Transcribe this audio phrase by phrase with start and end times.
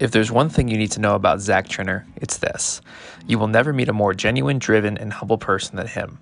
[0.00, 2.80] If there's one thing you need to know about Zac Triner, it's this.
[3.26, 6.18] You will never meet a more genuine, driven, and humble person than him.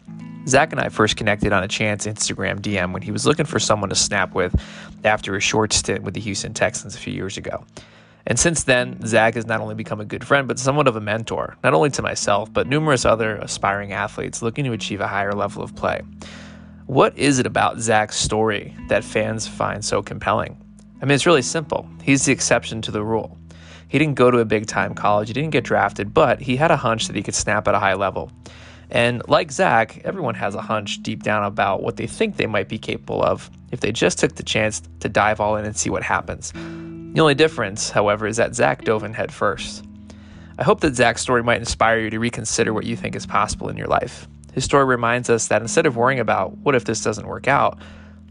[0.49, 3.61] Zac and I first connected on a chance Instagram DM when he was looking for
[3.61, 4.61] someone to snap with
[5.05, 7.65] after a short stint with the Houston Texans a few years ago.
[8.27, 11.01] And since then, Zach has not only become a good friend, but somewhat of a
[11.01, 15.33] mentor, not only to myself, but numerous other aspiring athletes looking to achieve a higher
[15.35, 16.01] level of play.
[16.87, 20.61] What is it about Zac's story that fans find so compelling?
[21.01, 21.89] I mean, it's really simple.
[22.03, 23.38] He's the exception to the rule.
[23.89, 26.71] He didn't go to a big time college, he didn't get drafted, but he had
[26.71, 28.31] a hunch that he could snap at a high level.
[28.91, 32.69] And like Zac, everyone has a hunch deep down about what they think they might
[32.69, 35.91] be capable of if they just took the chance to dive all in and see
[35.91, 36.53] what happens.
[36.53, 39.85] The only difference, however, is that Zac dove in head first.
[40.59, 43.69] I hope that Zac's story might inspire you to reconsider what you think is possible
[43.69, 44.27] in your life.
[44.53, 47.79] His story reminds us that instead of worrying about what if this doesn't work out,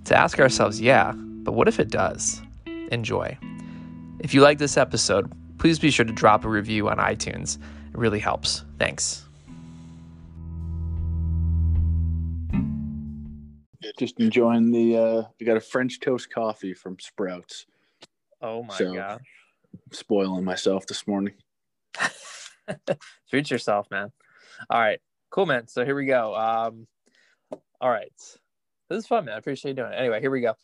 [0.05, 2.41] to ask ourselves, yeah, but what if it does?
[2.91, 3.37] Enjoy.
[4.19, 7.57] If you like this episode, please be sure to drop a review on iTunes.
[7.93, 8.63] It really helps.
[8.79, 9.23] Thanks.
[13.97, 17.65] Just enjoying the uh we got a French toast coffee from Sprouts.
[18.41, 19.21] Oh my So- god.
[19.91, 21.33] Spoiling myself this morning.
[23.29, 24.11] Treat yourself, man.
[24.69, 24.99] All right.
[25.29, 25.67] Cool, man.
[25.67, 26.35] So here we go.
[26.35, 26.87] Um,
[27.79, 28.11] all right.
[28.89, 29.35] This is fun, man.
[29.35, 29.97] I appreciate you doing it.
[29.97, 30.55] Anyway, here we go.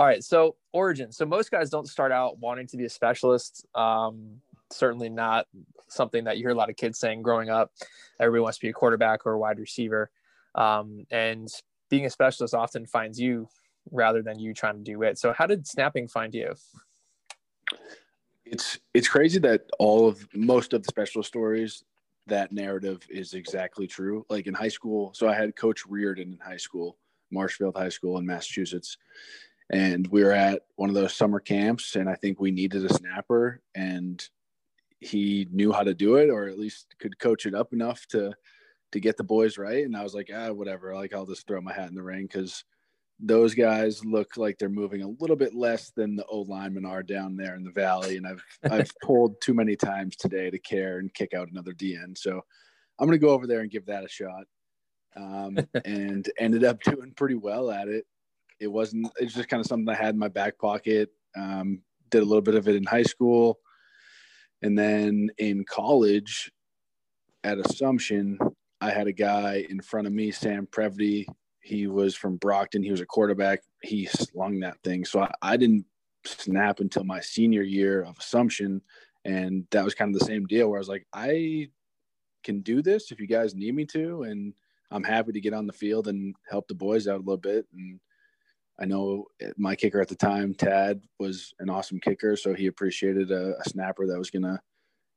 [0.00, 0.24] All right.
[0.24, 1.12] So origin.
[1.12, 3.66] So most guys don't start out wanting to be a specialist.
[3.74, 4.40] Um,
[4.72, 5.46] certainly not
[5.88, 7.70] something that you hear a lot of kids saying growing up.
[8.18, 10.10] Everybody wants to be a quarterback or a wide receiver.
[10.54, 11.48] Um, and
[11.90, 13.46] being a specialist often finds you
[13.90, 15.18] rather than you trying to do it.
[15.18, 16.54] So how did snapping find you?
[18.46, 21.84] It's it's crazy that all of most of the special stories
[22.26, 24.24] that narrative is exactly true.
[24.30, 26.96] Like in high school, so I had Coach Reardon in high school,
[27.30, 28.96] Marshfield High School in Massachusetts,
[29.70, 32.92] and we were at one of those summer camps, and I think we needed a
[32.92, 34.22] snapper, and
[34.98, 38.34] he knew how to do it, or at least could coach it up enough to
[38.92, 39.84] to get the boys right.
[39.84, 40.94] And I was like, ah, whatever.
[40.94, 42.64] Like I'll just throw my hat in the ring because
[43.20, 47.02] those guys look like they're moving a little bit less than the O linemen are
[47.02, 48.16] down there in the valley.
[48.16, 52.18] And I've I've pulled too many times today to care and kick out another DN.
[52.18, 52.40] So
[52.98, 54.44] I'm gonna go over there and give that a shot.
[55.16, 58.06] Um, and ended up doing pretty well at it.
[58.60, 59.10] It wasn't.
[59.18, 61.10] It's just kind of something I had in my back pocket.
[61.36, 63.58] Um, did a little bit of it in high school,
[64.62, 66.50] and then in college,
[67.44, 68.38] at Assumption,
[68.80, 71.26] I had a guy in front of me, Sam Previty.
[71.60, 72.82] He was from Brockton.
[72.82, 73.60] He was a quarterback.
[73.82, 75.04] He slung that thing.
[75.04, 75.84] So I, I didn't
[76.24, 78.82] snap until my senior year of Assumption.
[79.24, 81.68] And that was kind of the same deal where I was like, I
[82.42, 84.22] can do this if you guys need me to.
[84.22, 84.54] And
[84.90, 87.66] I'm happy to get on the field and help the boys out a little bit.
[87.74, 88.00] And
[88.80, 92.36] I know eh, my kicker at the time, Tad, was an awesome kicker.
[92.36, 94.60] So he appreciated a, a snapper that was to,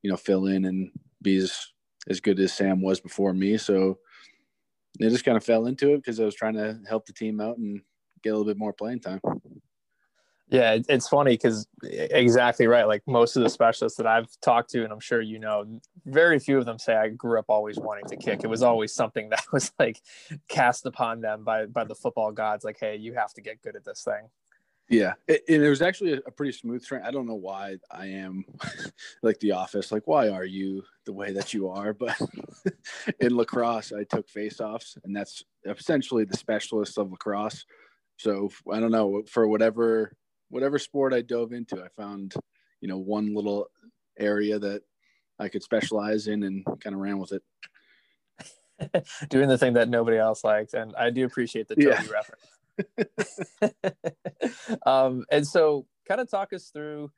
[0.01, 0.91] you know, fill in and
[1.22, 1.57] be as,
[2.09, 3.57] as good as Sam was before me.
[3.57, 4.00] So
[5.00, 7.40] it just kind of fell into it because I was trying to help the team
[7.40, 7.81] out and
[8.22, 9.22] get a little bit more playing time.
[10.50, 12.88] Yeah, it's funny because exactly right.
[12.88, 16.38] Like most of the specialists that I've talked to, and I'm sure you know, very
[16.38, 18.42] few of them say I grew up always wanting to kick.
[18.44, 20.02] It was always something that was like
[20.50, 22.64] cast upon them by by the football gods.
[22.64, 24.30] Like, hey, you have to get good at this thing.
[24.90, 27.02] Yeah, it, and it was actually a, pretty smooth train.
[27.04, 28.44] I don't know why I am
[29.24, 29.92] like the office.
[29.92, 31.94] Like, why are you the way that you are?
[32.00, 32.20] But
[33.20, 37.66] in lacrosse, I took face-offs, and that's essentially the specialist of lacrosse.
[38.18, 40.14] So I don't know for whatever
[40.53, 42.36] whatever sport I dove into, I found
[42.80, 43.68] you know one little
[44.19, 44.84] area that
[45.40, 47.44] I could specialize in, and kind of ran with it.
[49.30, 52.03] Doing the thing that nobody else likes, and I do appreciate the Toby Yeah.
[52.12, 52.46] reference.
[54.86, 57.12] um, and so, kind of talk us through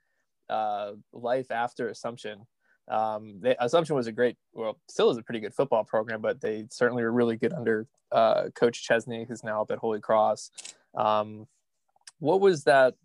[0.50, 2.48] uh, life after Assumption.
[2.88, 6.40] Um, they, Assumption was a great, well, still is a pretty good football program, but
[6.40, 10.52] they certainly were really good under uh, Coach Chesney, who's now up at Holy Cross.
[10.96, 11.48] Um,
[12.20, 12.96] what was that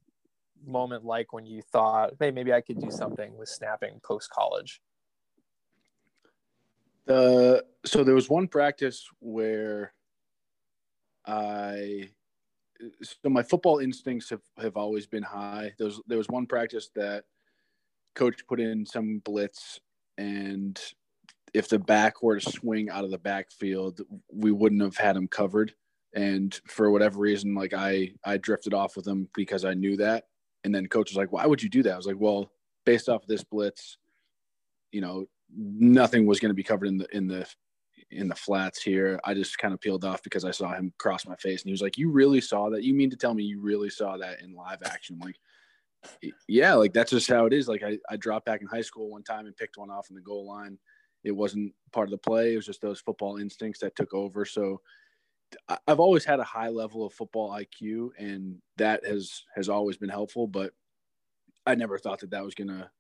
[0.67, 4.81] moment like when you thought, hey, maybe I could do something with snapping post college?
[7.07, 9.93] The so there was one practice where
[11.27, 12.11] I
[13.03, 15.73] so my football instincts have, have always been high.
[15.79, 17.25] There was there was one practice that
[18.15, 19.81] coach put in some blitz
[20.19, 20.81] and
[21.55, 24.01] if the back were to swing out of the backfield,
[24.33, 25.75] we wouldn't have had him covered.
[26.15, 30.25] And for whatever reason, like I I drifted off with him because I knew that.
[30.65, 31.93] And then coach was like, Why would you do that?
[31.93, 32.51] I was like, Well,
[32.85, 33.99] based off of this blitz,
[34.93, 37.47] you know, nothing was going to be covered in the in the
[38.11, 39.21] in the flats here.
[39.25, 41.73] I just kind of peeled off because I saw him cross my face, and he
[41.73, 42.83] was like, "You really saw that?
[42.83, 45.37] You mean to tell me you really saw that in live action?" Like,
[46.49, 47.69] yeah, like that's just how it is.
[47.69, 50.17] Like I, I dropped back in high school one time and picked one off in
[50.17, 50.79] the goal line.
[51.23, 52.55] It wasn't part of the play.
[52.55, 54.45] It was just those football instincts that took over.
[54.45, 54.81] So
[55.87, 60.09] I've always had a high level of football IQ, and that has has always been
[60.09, 60.47] helpful.
[60.47, 60.73] But
[61.67, 62.91] I never thought that that was gonna.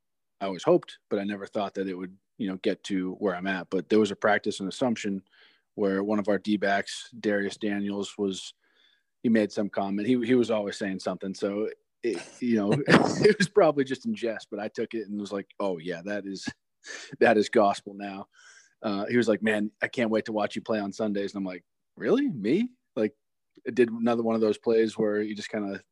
[0.40, 3.36] I always hoped, but I never thought that it would, you know, get to where
[3.36, 3.68] I'm at.
[3.70, 5.22] But there was a practice and assumption
[5.74, 8.54] where one of our D backs, Darius Daniels, was
[9.22, 10.08] he made some comment.
[10.08, 11.34] He he was always saying something.
[11.34, 11.68] So
[12.02, 15.32] it, you know, it was probably just in jest, but I took it and was
[15.32, 16.48] like, oh yeah, that is
[17.20, 18.26] that is gospel now.
[18.82, 21.34] Uh, he was like, man, I can't wait to watch you play on Sundays.
[21.34, 21.64] And I'm like,
[22.00, 22.70] really, me?
[22.96, 23.14] Like,
[23.72, 25.82] did another one of those plays where you just kind of,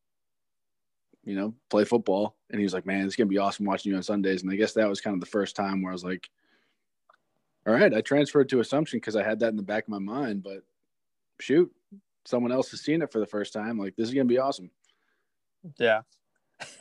[1.25, 2.37] you know, play football.
[2.51, 4.43] And he was like, man, it's gonna be awesome watching you on Sundays.
[4.43, 6.29] And I guess that was kind of the first time where I was like,
[7.67, 9.99] all right, I transferred to Assumption because I had that in the back of my
[9.99, 10.63] mind, but
[11.41, 11.71] shoot,
[12.25, 13.79] someone else has seen it for the first time.
[13.79, 14.71] Like, this is gonna be awesome.
[15.79, 16.01] Yeah.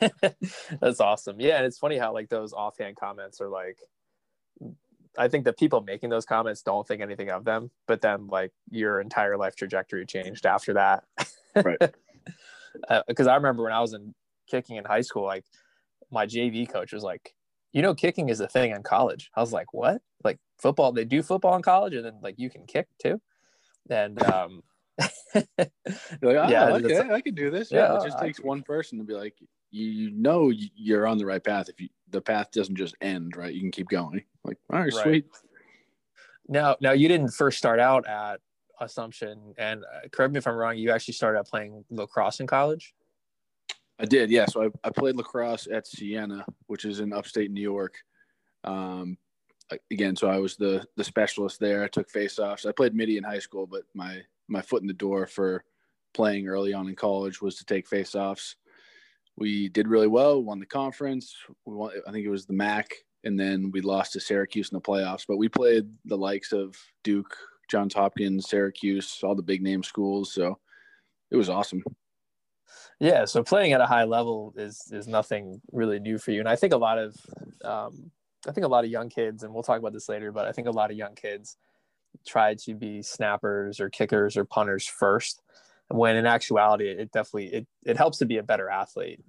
[0.80, 1.40] That's awesome.
[1.40, 3.78] Yeah, and it's funny how like those offhand comments are like
[5.18, 8.52] I think the people making those comments don't think anything of them, but then like
[8.70, 11.04] your entire life trajectory changed after that.
[11.56, 11.78] Right.
[13.06, 14.14] Because uh, I remember when I was in
[14.48, 15.44] kicking in high school, like
[16.10, 17.34] my JV coach was like,
[17.72, 20.00] "You know, kicking is a thing in college." I was like, "What?
[20.24, 20.92] Like football?
[20.92, 23.20] They do football in college, and then like you can kick too?"
[23.90, 24.62] And um,
[25.34, 25.70] like,
[26.22, 27.70] oh, yeah, okay, I can do this.
[27.70, 29.34] Yeah, yeah it just takes one person to be like,
[29.70, 31.68] you know, you're on the right path.
[31.68, 33.52] If you, the path doesn't just end, right?
[33.52, 34.24] You can keep going.
[34.44, 35.02] Like, all right, right.
[35.02, 35.26] sweet.
[36.48, 38.40] Now, now you didn't first start out at
[38.80, 40.78] Assumption, and uh, correct me if I'm wrong.
[40.78, 42.94] You actually started out playing lacrosse in college.
[43.98, 44.46] I did, yeah.
[44.46, 47.96] So I, I played lacrosse at Siena, which is in upstate New York.
[48.62, 49.18] Um,
[49.90, 51.82] again, so I was the the specialist there.
[51.82, 52.66] I took faceoffs.
[52.66, 55.64] I played middie in high school, but my my foot in the door for
[56.14, 58.54] playing early on in college was to take faceoffs.
[59.38, 60.42] We did really well.
[60.42, 61.34] Won the conference.
[61.64, 61.92] We won.
[62.06, 62.92] I think it was the MAC,
[63.24, 65.24] and then we lost to Syracuse in the playoffs.
[65.26, 67.36] But we played the likes of Duke,
[67.70, 70.32] Johns Hopkins, Syracuse, all the big name schools.
[70.32, 70.58] So
[71.30, 71.84] it was awesome.
[73.00, 76.48] Yeah, so playing at a high level is is nothing really new for you, and
[76.48, 77.16] I think a lot of
[77.64, 78.10] um,
[78.46, 80.52] I think a lot of young kids, and we'll talk about this later, but I
[80.52, 81.56] think a lot of young kids
[82.26, 85.42] try to be snappers or kickers or punters first
[85.88, 89.20] when in actuality it definitely it, it helps to be a better athlete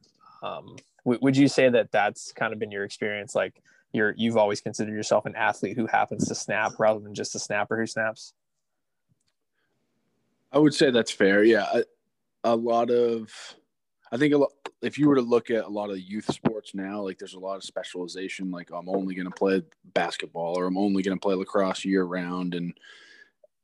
[0.43, 0.75] um,
[1.05, 3.61] w- would you say that that's kind of been your experience like
[3.93, 7.39] you're you've always considered yourself an athlete who happens to snap rather than just a
[7.39, 8.33] snapper who snaps
[10.51, 11.83] i would say that's fair yeah a,
[12.43, 13.31] a lot of
[14.11, 14.51] i think a lot
[14.81, 17.39] if you were to look at a lot of youth sports now, like there's a
[17.39, 18.49] lot of specialization.
[18.49, 19.61] Like I'm only going to play
[19.93, 22.53] basketball or I'm only going to play lacrosse year round.
[22.53, 22.73] And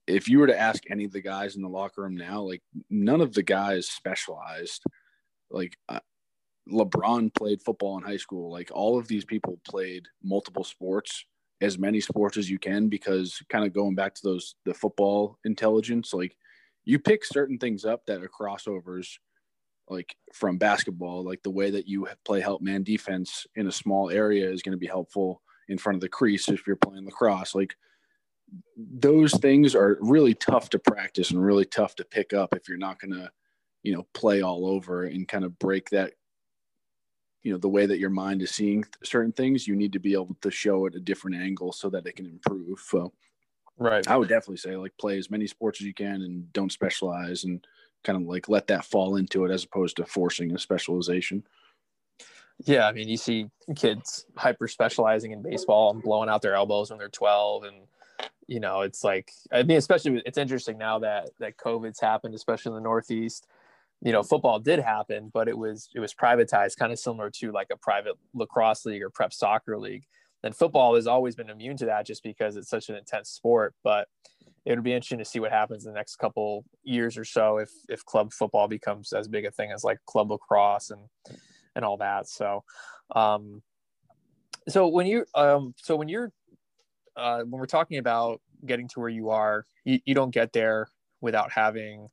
[0.07, 2.61] if you were to ask any of the guys in the locker room now, like
[2.89, 4.83] none of the guys specialized.
[5.49, 5.99] Like uh,
[6.71, 8.51] LeBron played football in high school.
[8.51, 11.25] Like all of these people played multiple sports,
[11.61, 15.39] as many sports as you can, because kind of going back to those the football
[15.45, 16.35] intelligence, like
[16.83, 19.07] you pick certain things up that are crossovers
[19.87, 24.09] like from basketball, like the way that you play help man defense in a small
[24.09, 27.55] area is going to be helpful in front of the crease if you're playing lacrosse.
[27.55, 27.75] Like
[28.77, 32.77] those things are really tough to practice and really tough to pick up if you're
[32.77, 33.31] not going to,
[33.83, 36.13] you know, play all over and kind of break that,
[37.43, 39.67] you know, the way that your mind is seeing certain things.
[39.67, 42.25] You need to be able to show it a different angle so that it can
[42.25, 42.79] improve.
[42.79, 43.13] So,
[43.77, 44.07] right.
[44.07, 47.43] I would definitely say like play as many sports as you can and don't specialize
[47.43, 47.65] and
[48.03, 51.43] kind of like let that fall into it as opposed to forcing a specialization.
[52.63, 56.89] Yeah, I mean, you see kids hyper specializing in baseball and blowing out their elbows
[56.89, 57.75] when they're 12 and
[58.47, 62.71] you know, it's like I mean, especially it's interesting now that that COVID's happened, especially
[62.71, 63.47] in the Northeast.
[64.01, 67.51] You know, football did happen, but it was it was privatized, kind of similar to
[67.51, 70.03] like a private lacrosse league or prep soccer league.
[70.43, 73.73] And football has always been immune to that just because it's such an intense sport.
[73.83, 74.07] But
[74.65, 77.57] it would be interesting to see what happens in the next couple years or so
[77.57, 81.01] if if club football becomes as big a thing as like club lacrosse and
[81.75, 82.27] and all that.
[82.27, 82.63] So,
[83.15, 83.61] um,
[84.67, 86.31] so when you um, so when you're
[87.15, 90.89] uh, when we're talking about getting to where you are, you, you don't get there
[91.21, 92.09] without having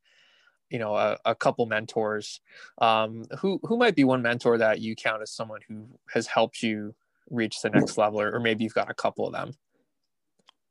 [0.71, 2.41] you know a, a couple mentors
[2.79, 6.63] um, who who might be one mentor that you count as someone who has helped
[6.63, 6.95] you
[7.31, 9.53] reach the next level or, or maybe you've got a couple of them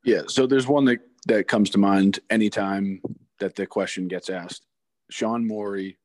[0.04, 3.00] yeah so there's one that that comes to mind anytime
[3.38, 4.66] that the question gets asked.
[5.10, 5.98] Sean Morey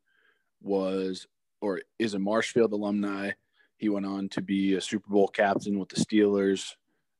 [0.60, 1.26] was
[1.60, 3.30] or is a Marshfield alumni.
[3.76, 6.74] He went on to be a Super Bowl captain with the Steelers.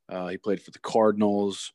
[0.08, 1.72] Uh, he played for the Cardinals.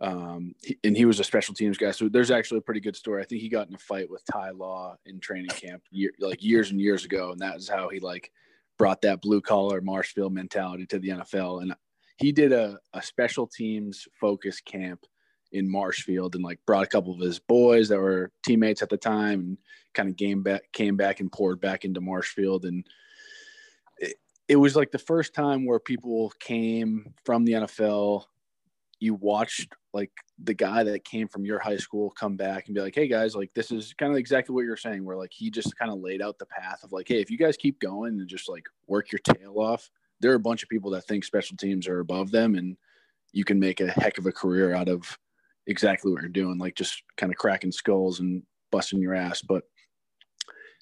[0.00, 1.90] Um, he, and he was a special teams guy.
[1.90, 3.22] So there's actually a pretty good story.
[3.22, 6.42] I think he got in a fight with Ty Law in training camp, year, like
[6.42, 8.30] years and years ago, and that is how he like
[8.78, 11.62] brought that blue collar Marshfield mentality to the NFL.
[11.62, 11.74] And
[12.16, 15.04] he did a, a special teams focus camp
[15.52, 18.96] in Marshfield and like brought a couple of his boys that were teammates at the
[18.96, 19.58] time and
[19.94, 22.86] kind of game back came back and poured back into Marshfield and
[24.50, 28.24] it, was like the first time where people came from the NFL
[29.00, 30.12] you watched like
[30.44, 33.34] the guy that came from your high school come back and be like, hey guys,
[33.34, 36.00] like this is kind of exactly what you're saying, where like he just kind of
[36.00, 38.66] laid out the path of like, hey, if you guys keep going and just like
[38.86, 39.90] work your tail off,
[40.20, 42.76] there are a bunch of people that think special teams are above them and
[43.32, 45.18] you can make a heck of a career out of
[45.66, 49.40] exactly what you're doing, like just kind of cracking skulls and busting your ass.
[49.40, 49.64] But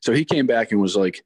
[0.01, 1.23] so he came back and was like,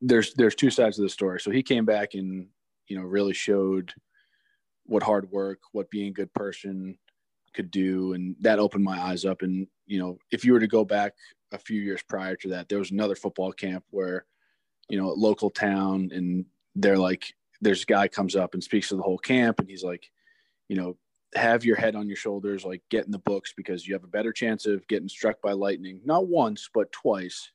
[0.00, 1.40] there's there's two sides of the story.
[1.40, 2.46] So he came back and
[2.86, 3.92] you know really showed
[4.84, 6.98] what hard work, what being a good person
[7.54, 9.42] could do, and that opened my eyes up.
[9.42, 11.14] And you know, if you were to go back
[11.52, 14.26] a few years prior to that, there was another football camp where,
[14.88, 16.44] you know, local town, and
[16.74, 19.84] they're like, there's a guy comes up and speaks to the whole camp, and he's
[19.84, 20.10] like,
[20.68, 20.96] you know,
[21.34, 24.08] have your head on your shoulders, like get in the books because you have a
[24.08, 27.50] better chance of getting struck by lightning, not once but twice.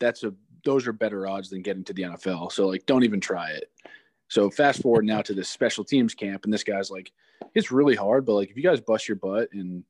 [0.00, 0.34] That's a
[0.64, 2.52] those are better odds than getting to the NFL.
[2.52, 3.70] So like, don't even try it.
[4.28, 7.12] So fast forward now to this special teams camp, and this guy's like,
[7.54, 9.84] it's really hard, but like if you guys bust your butt and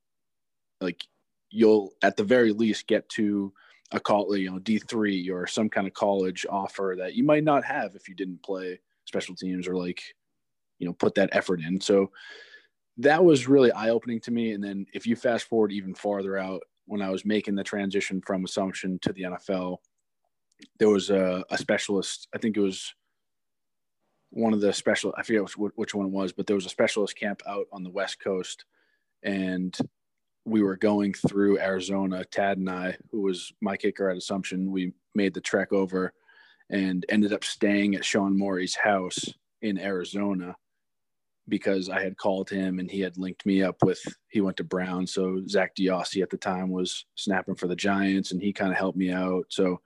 [0.81, 1.04] like
[1.50, 3.52] you'll at the very least get to
[3.93, 7.45] a call, you know, D three or some kind of college offer that you might
[7.45, 10.02] not have if you didn't play special teams or like,
[10.78, 11.81] you know, put that effort in.
[11.81, 12.11] So
[12.99, 14.52] that was really eye opening to me.
[14.52, 18.21] And then if you fast forward even farther out, when I was making the transition
[18.21, 19.78] from Assumption to the NFL,
[20.78, 22.28] there was a, a specialist.
[22.35, 22.94] I think it was
[24.30, 26.71] one of the special I forget which, which one it was, but there was a
[26.71, 28.64] specialist camp out on the West Coast,
[29.23, 29.76] and
[30.44, 32.25] we were going through Arizona.
[32.25, 36.12] Tad and I, who was my kicker at Assumption, we made the trek over
[36.71, 40.56] and ended up staying at Sean Morey's house in Arizona
[41.49, 44.64] because I had called him and he had linked me up with he went to
[44.64, 45.06] Brown.
[45.06, 48.78] So Zak DeOssie at the time was snapping for the Giants and he kind of
[48.78, 49.44] helped me out.
[49.50, 49.80] So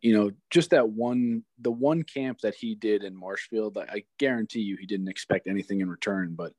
[0.00, 4.60] you know, just that one, the one camp that he did in Marshfield, I guarantee
[4.60, 6.34] you he didn't expect anything in return.
[6.36, 6.52] But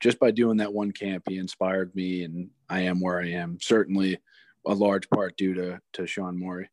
[0.00, 3.58] just by doing that one camp, he inspired me, and I am where I am.
[3.60, 4.18] Certainly,
[4.66, 6.68] a large part due to to Sean Morey.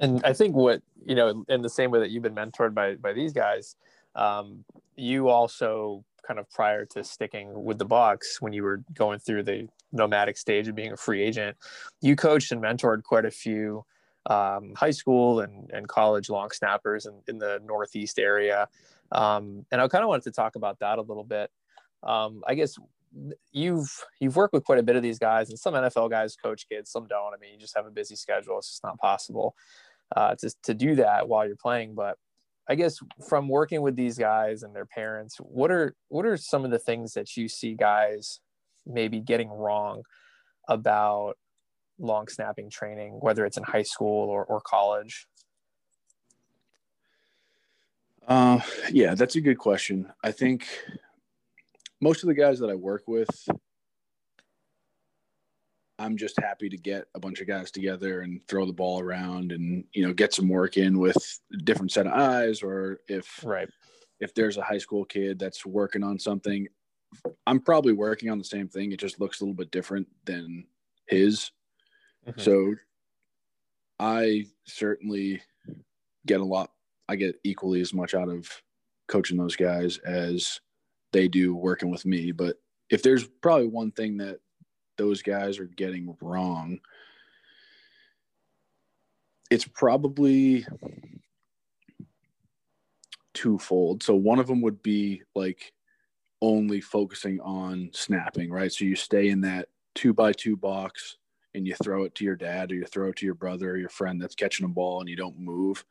[0.00, 2.96] And I think what you know, in the same way that you've been mentored by
[2.96, 3.76] by these guys,
[4.14, 4.64] um,
[4.96, 9.42] you also kind of prior to sticking with the Bucs when you were going through
[9.42, 11.56] the nomadic stage of being a free agent,
[12.00, 13.84] you coached and mentored quite a few
[14.26, 18.68] um, high school and, and college long snappers in, in the Northeast area.
[19.12, 21.50] Um, and I kind of wanted to talk about that a little bit.
[22.02, 22.76] Um, I guess
[23.52, 26.68] you've you've worked with quite a bit of these guys, and some NFL guys coach
[26.68, 27.34] kids, some don't.
[27.34, 29.54] I mean, you just have a busy schedule; it's just not possible
[30.16, 31.94] uh, to to do that while you're playing.
[31.94, 32.18] But
[32.68, 36.64] I guess from working with these guys and their parents, what are what are some
[36.64, 38.40] of the things that you see guys
[38.86, 40.02] maybe getting wrong
[40.68, 41.36] about
[41.98, 45.26] long snapping training, whether it's in high school or, or college?
[48.26, 48.60] Uh,
[48.90, 50.10] yeah, that's a good question.
[50.22, 50.66] I think
[52.00, 53.28] most of the guys that I work with,
[55.98, 59.52] I'm just happy to get a bunch of guys together and throw the ball around
[59.52, 61.16] and you know get some work in with
[61.52, 63.68] a different set of eyes or if right
[64.20, 66.66] if there's a high school kid that's working on something
[67.46, 70.64] I'm probably working on the same thing it just looks a little bit different than
[71.06, 71.52] his
[72.26, 72.40] Mm-hmm.
[72.40, 72.74] So
[73.98, 75.42] I certainly
[76.26, 76.70] get a lot,
[77.08, 78.48] I get equally as much out of
[79.08, 80.60] coaching those guys as
[81.12, 82.32] they do working with me.
[82.32, 82.56] But
[82.90, 84.38] if there's probably one thing that
[84.96, 86.80] those guys are getting wrong,
[89.50, 90.66] it's probably
[93.34, 94.02] twofold.
[94.02, 95.72] So one of them would be like
[96.40, 98.72] only focusing on snapping, right?
[98.72, 101.16] So you stay in that two by two box
[101.54, 103.76] and you throw it to your dad or you throw it to your brother or
[103.76, 105.84] your friend that's catching a ball and you don't move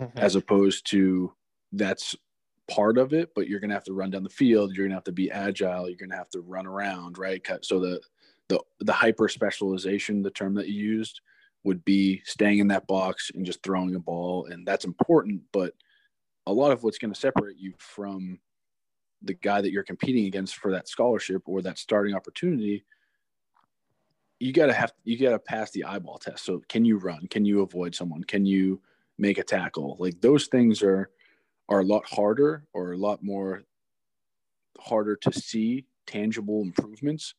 [0.00, 0.18] mm-hmm.
[0.18, 1.32] as opposed to
[1.72, 2.16] that's
[2.66, 4.90] part of it but you're going to have to run down the field you're going
[4.90, 8.00] to have to be agile you're going to have to run around right so the
[8.48, 11.20] the the hyper specialization the term that you used
[11.64, 15.74] would be staying in that box and just throwing a ball and that's important but
[16.46, 18.38] a lot of what's going to separate you from
[19.22, 22.84] the guy that you're competing against for that scholarship or that starting opportunity
[24.40, 26.44] you gotta have you gotta pass the eyeball test.
[26.44, 27.26] So can you run?
[27.28, 28.24] Can you avoid someone?
[28.24, 28.80] Can you
[29.18, 29.96] make a tackle?
[29.98, 31.10] Like those things are
[31.68, 33.62] are a lot harder or a lot more
[34.78, 37.34] harder to see tangible improvements.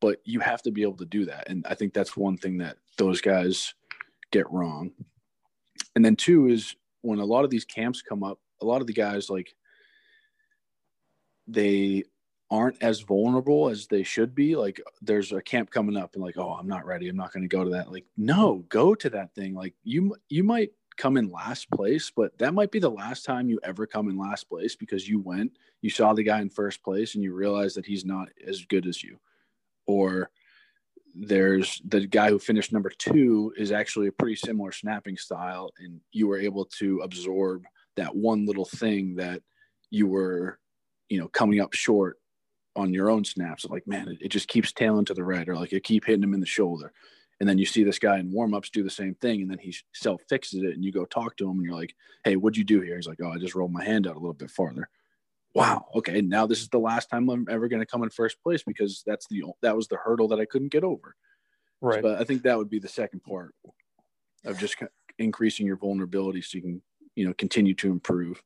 [0.00, 1.48] But you have to be able to do that.
[1.48, 3.74] And I think that's one thing that those guys
[4.32, 4.90] get wrong.
[5.94, 8.86] and then two is when a lot of these camps come up, a lot of
[8.86, 9.54] the guys like
[11.46, 12.04] they
[12.52, 14.54] aren't as vulnerable as they should be.
[14.54, 17.08] Like there's a camp coming up and like, oh, I'm not ready.
[17.08, 17.90] I'm not going to go to that.
[17.90, 19.54] Like, no, go to that thing.
[19.54, 20.68] Like you, you might
[20.98, 24.18] come in last place, but that might be the last time you ever come in
[24.18, 27.72] last place because you went, you saw the guy in first place and you realize
[27.72, 29.18] that he's not as good as you.
[29.86, 30.30] Or
[31.14, 36.00] there's the guy who finished number two is actually a pretty similar snapping style and
[36.12, 37.64] you were able to absorb
[37.96, 39.40] that one little thing that
[39.90, 40.58] you were
[41.08, 42.16] you know coming up short
[42.76, 43.64] on your own snaps.
[43.64, 46.22] Like, man, it, it just keeps tailing to the right, or like you keep hitting
[46.22, 46.92] him in the shoulder.
[47.40, 49.74] And then you see this guy in warmups do the same thing, and then he
[49.92, 52.64] self fixes it, and you go talk to him, and you're like, "Hey, what'd you
[52.64, 54.88] do here?" He's like, "Oh, I just rolled my hand out a little bit farther."
[55.54, 55.86] Wow.
[55.94, 58.62] Okay, now this is the last time I'm ever going to come in first place
[58.62, 61.16] because that's the that was the hurdle that I couldn't get over.
[61.80, 61.96] Right.
[61.96, 63.54] So, but I think that would be the second part
[64.44, 64.76] of just
[65.18, 66.82] increasing your vulnerability so you can
[67.16, 68.42] you know continue to improve.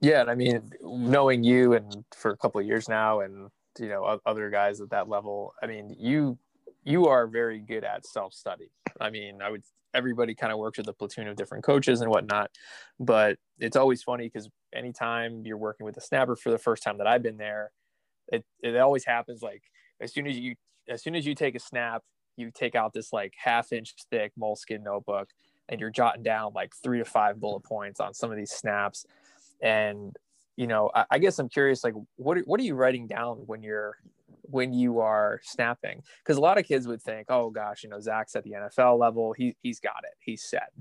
[0.00, 3.88] Yeah, and I mean, knowing you and for a couple of years now, and you
[3.88, 6.38] know other guys at that level, I mean, you
[6.84, 8.70] you are very good at self study.
[9.00, 12.10] I mean, I would everybody kind of works with a platoon of different coaches and
[12.10, 12.50] whatnot,
[12.98, 16.96] but it's always funny because anytime you're working with a snapper for the first time
[16.98, 17.70] that I've been there,
[18.28, 19.62] it it always happens like
[20.00, 20.54] as soon as you
[20.88, 22.02] as soon as you take a snap,
[22.36, 25.28] you take out this like half inch thick moleskin notebook
[25.68, 29.06] and you're jotting down like three to five bullet points on some of these snaps
[29.62, 30.16] and
[30.56, 33.62] you know I, I, guess i'm curious like what what are you writing down when
[33.62, 33.96] you're
[34.50, 36.02] when you are snapping?
[36.22, 38.98] Because a lot of kids would think oh gosh you know zac's at the nfl
[38.98, 39.32] level.
[39.32, 40.16] He, he's got it.
[40.18, 40.72] He's set.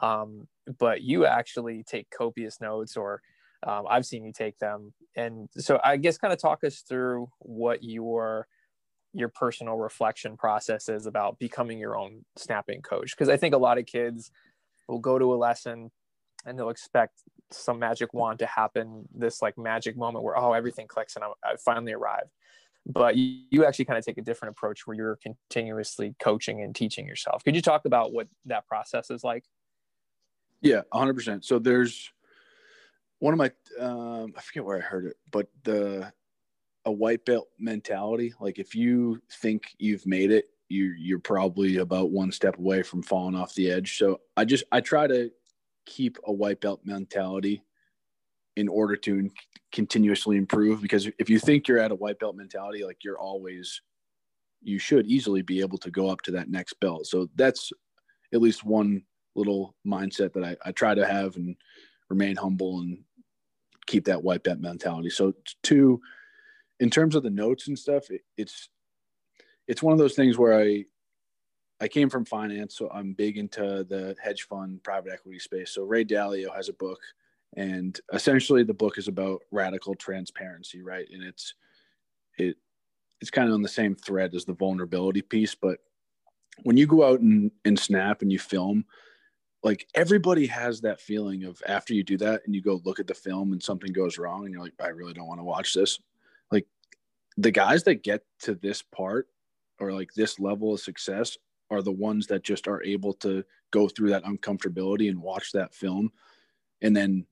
[0.00, 0.48] Um,
[0.78, 3.22] but you actually take copious notes or
[3.66, 4.92] um, i've seen you take them.
[5.16, 8.46] And so i guess kind of talk us through what your
[9.14, 13.12] your personal reflection process is about becoming your own snapping coach.
[13.16, 14.30] Because i think a lot of kids
[14.88, 15.90] will go to a lesson
[16.44, 20.86] and they'll expect some magic wand to happen this like magic moment where oh everything
[20.86, 22.30] clicks and I, I finally arrived.
[22.84, 26.74] But you, you actually kind of take a different approach where you're continuously coaching and
[26.74, 27.44] teaching yourself.
[27.44, 29.44] Could you talk about what that process is like?
[30.60, 32.10] Yeah 100% so there's
[33.18, 36.12] one of my um, i forget where i heard it but the
[36.84, 42.10] a white belt mentality like if you think you've made it you you're probably about
[42.10, 43.98] one step away from falling off the edge.
[43.98, 45.30] So i just i try to
[45.86, 47.62] keep a white belt mentality
[48.56, 49.30] in order to
[49.72, 53.80] continuously improve because if you think you're at a white belt mentality like you're always
[54.62, 57.06] you should easily be able to go up to that next belt.
[57.06, 57.72] So that's
[58.32, 59.02] at least one
[59.34, 61.56] little mindset that I, I try to have and
[62.08, 62.98] remain humble and
[63.86, 65.10] keep that white belt mentality.
[65.10, 66.00] So two
[66.80, 68.68] in terms of the notes and stuff it, it's
[69.68, 70.84] it's one of those things where i
[71.82, 75.72] I came from finance, so I'm big into the hedge fund private equity space.
[75.72, 77.00] So Ray Dalio has a book,
[77.56, 81.08] and essentially the book is about radical transparency, right?
[81.12, 81.54] And it's
[82.38, 82.56] it
[83.20, 85.80] it's kind of on the same thread as the vulnerability piece, but
[86.62, 88.84] when you go out and, and snap and you film,
[89.64, 93.08] like everybody has that feeling of after you do that and you go look at
[93.08, 95.74] the film and something goes wrong and you're like, I really don't want to watch
[95.74, 95.98] this.
[96.52, 96.66] Like
[97.36, 99.26] the guys that get to this part
[99.80, 101.36] or like this level of success
[101.72, 105.74] are the ones that just are able to go through that uncomfortability and watch that
[105.74, 106.10] film
[106.82, 107.26] and then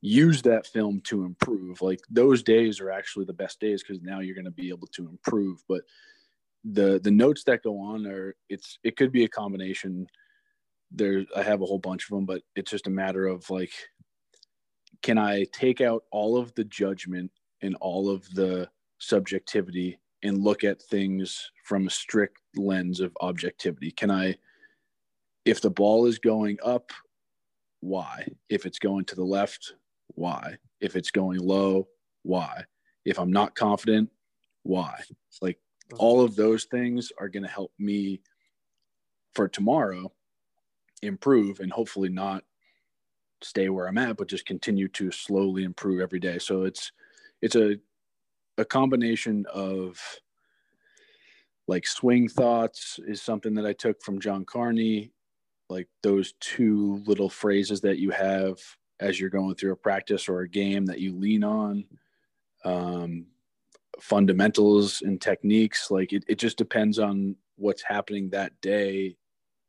[0.00, 1.82] use that film to improve.
[1.82, 4.88] Like those days are actually the best days because now you're going to be able
[4.88, 5.62] to improve.
[5.68, 5.82] But
[6.64, 10.06] the the notes that go on are it's it could be a combination.
[10.90, 13.72] There i have a whole bunch of them but it's just a matter of like
[15.00, 17.30] can i take out all of the judgment
[17.62, 23.90] and all of the subjectivity and look at things from a strict lens of objectivity.
[23.90, 24.36] Can I,
[25.44, 26.92] if the ball is going up,
[27.80, 28.26] why?
[28.48, 29.74] If it's going to the left,
[30.08, 30.56] why?
[30.80, 31.88] If it's going low,
[32.22, 32.64] why?
[33.04, 34.10] If I'm not confident,
[34.62, 35.00] why?
[35.40, 35.58] Like
[35.98, 38.20] all of those things are going to help me
[39.34, 40.12] for tomorrow
[41.02, 42.44] improve and hopefully not
[43.40, 46.38] stay where I'm at, but just continue to slowly improve every day.
[46.38, 46.92] So it's,
[47.40, 47.76] it's a
[48.58, 49.98] a combination of
[51.72, 55.10] like swing thoughts is something that I took from John Carney,
[55.70, 58.58] like those two little phrases that you have
[59.00, 61.84] as you're going through a practice or a game that you lean on.
[62.62, 63.24] Um,
[64.00, 69.16] fundamentals and techniques like it, it just depends on what's happening that day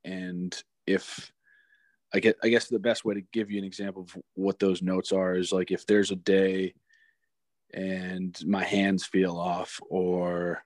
[0.05, 1.31] and if
[2.13, 4.81] i get i guess the best way to give you an example of what those
[4.81, 6.73] notes are is like if there's a day
[7.73, 10.63] and my hands feel off or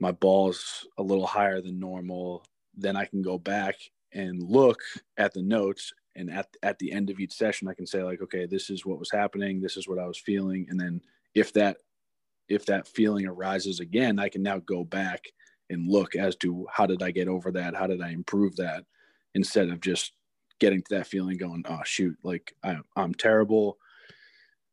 [0.00, 2.44] my ball's a little higher than normal,
[2.76, 3.76] then I can go back
[4.12, 4.80] and look
[5.16, 8.22] at the notes and at at the end of each session I can say like
[8.22, 10.66] okay this is what was happening this is what I was feeling.
[10.68, 11.00] And then
[11.34, 11.78] if that
[12.48, 15.24] if that feeling arises again I can now go back
[15.70, 17.74] and look as to how did I get over that?
[17.74, 18.84] How did I improve that?
[19.34, 20.12] Instead of just
[20.60, 23.78] getting to that feeling going oh shoot like I, I'm terrible.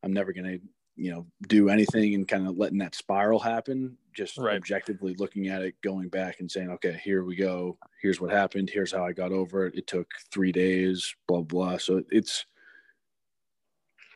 [0.04, 0.60] I'm never going to
[0.96, 4.58] you know do anything and kind of letting that spiral happen just right.
[4.58, 7.78] objectively looking at it going back and saying okay here we go.
[8.02, 8.70] Here's what happened.
[8.70, 9.76] Here's how i got over it.
[9.76, 12.46] It took three days blah blah so it's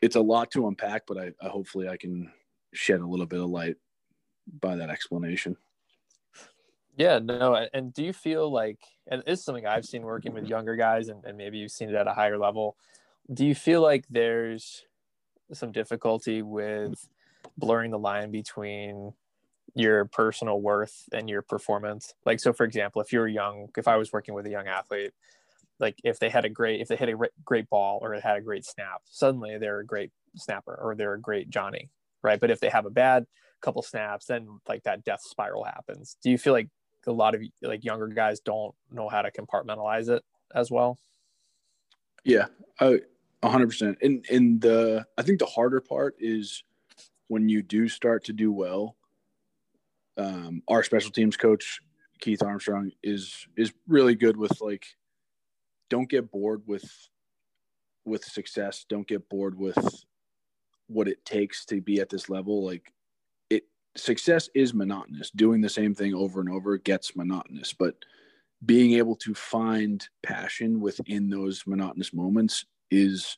[0.02, 2.30] it's a lot to unpack but i, I hopefully i can
[2.72, 3.76] shed a little bit of light
[4.60, 5.56] by that explanation.
[6.96, 8.78] Yeah no and do you feel like
[9.08, 11.94] and it's something i've seen working with younger guys and, and maybe you've seen it
[11.94, 12.76] at a higher level.
[13.32, 14.84] Do you feel like there's
[15.52, 17.08] some difficulty with
[17.56, 19.12] blurring the line between
[19.76, 22.14] your personal worth and your performance.
[22.24, 25.12] Like, so for example, if you're young, if I was working with a young athlete,
[25.78, 28.38] like if they had a great, if they hit a great ball or it had
[28.38, 31.90] a great snap, suddenly they're a great snapper or they're a great Johnny,
[32.22, 32.40] right?
[32.40, 33.26] But if they have a bad
[33.60, 36.16] couple snaps, then like that death spiral happens.
[36.22, 36.68] Do you feel like
[37.06, 40.98] a lot of like younger guys don't know how to compartmentalize it as well?
[42.24, 42.46] Yeah,
[42.80, 43.00] I
[43.44, 43.98] hundred percent.
[44.00, 46.64] And and the I think the harder part is
[47.28, 48.96] when you do start to do well.
[50.16, 51.80] Um, our special teams coach
[52.20, 54.86] Keith Armstrong is is really good with like,
[55.90, 56.90] don't get bored with
[58.04, 58.86] with success.
[58.88, 60.04] Don't get bored with
[60.86, 62.64] what it takes to be at this level.
[62.64, 62.92] Like,
[63.50, 63.64] it
[63.96, 65.30] success is monotonous.
[65.30, 67.96] Doing the same thing over and over gets monotonous, but
[68.64, 73.36] being able to find passion within those monotonous moments is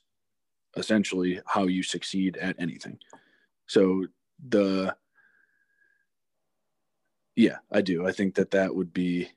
[0.76, 2.98] essentially how you succeed at anything.
[3.66, 4.06] So
[4.48, 4.94] the
[7.38, 8.06] yeah, I do.
[8.06, 9.30] I think that that would be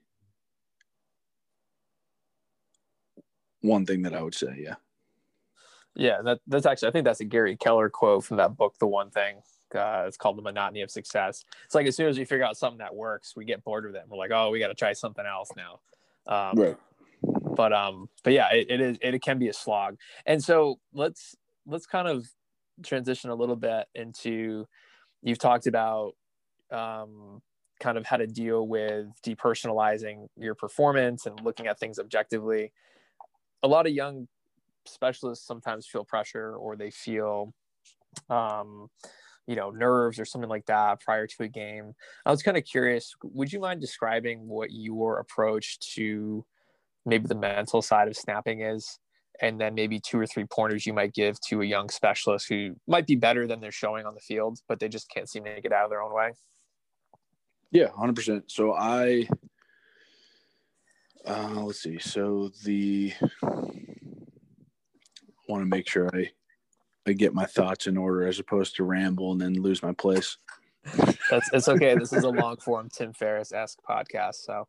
[3.62, 4.76] one thing that I would say, yeah.
[5.96, 8.88] Yeah, that, that's actually I think that's a Gary Keller quote from that book, The
[8.88, 9.38] One Thing.
[9.76, 11.46] Uh, it's called The Monotony of Success.
[11.66, 13.96] It's like as soon as we figure out something that works, we get bored with
[13.96, 14.02] it.
[14.02, 15.80] And we're like, oh, we got to try something else now.
[16.28, 16.78] Um, right
[17.56, 21.36] but um but yeah it, it is it, can be a slog and so let's
[21.68, 22.28] let's kind of
[22.84, 24.66] transition a little bit into
[25.22, 26.14] you've talked about
[26.72, 27.42] um
[27.82, 32.72] kind of how to deal with depersonalizing your performance and looking at things objectively.
[33.64, 34.28] A lot of young
[34.86, 37.54] specialists sometimes feel pressure or they feel
[38.30, 38.90] um
[39.48, 41.94] you know nerves or something like that prior to a game.
[42.26, 46.46] I was kind of curious would you mind describing what your approach to
[47.06, 49.00] maybe the mental side of snapping is?
[49.42, 52.76] And then maybe two or three pointers you might give to a young specialist who
[52.88, 55.62] might be better than they're showing on the field but they just can't seem to
[55.62, 56.32] get out of their own way
[57.72, 59.28] yeah 100% so i
[61.26, 62.00] uh, let's see.
[62.00, 63.48] So the I
[65.48, 66.30] want to make sure i
[67.08, 70.38] i get my thoughts in order as opposed to ramble and then lose my place.
[71.30, 71.96] That's it's okay.
[71.96, 74.68] This is a long form tim ferriss-esque podcast so.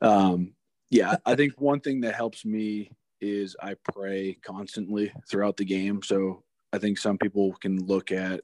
[0.00, 0.52] Um
[0.90, 6.02] yeah, I think one thing that helps me is I pray constantly throughout the game.
[6.02, 6.42] So
[6.72, 8.42] I think some people can look at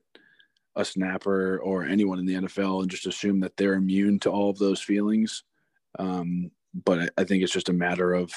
[0.76, 4.50] a snapper or anyone in the NFL and just assume that they're immune to all
[4.50, 5.44] of those feelings.
[5.98, 6.50] Um,
[6.84, 8.32] but I think it's just a matter of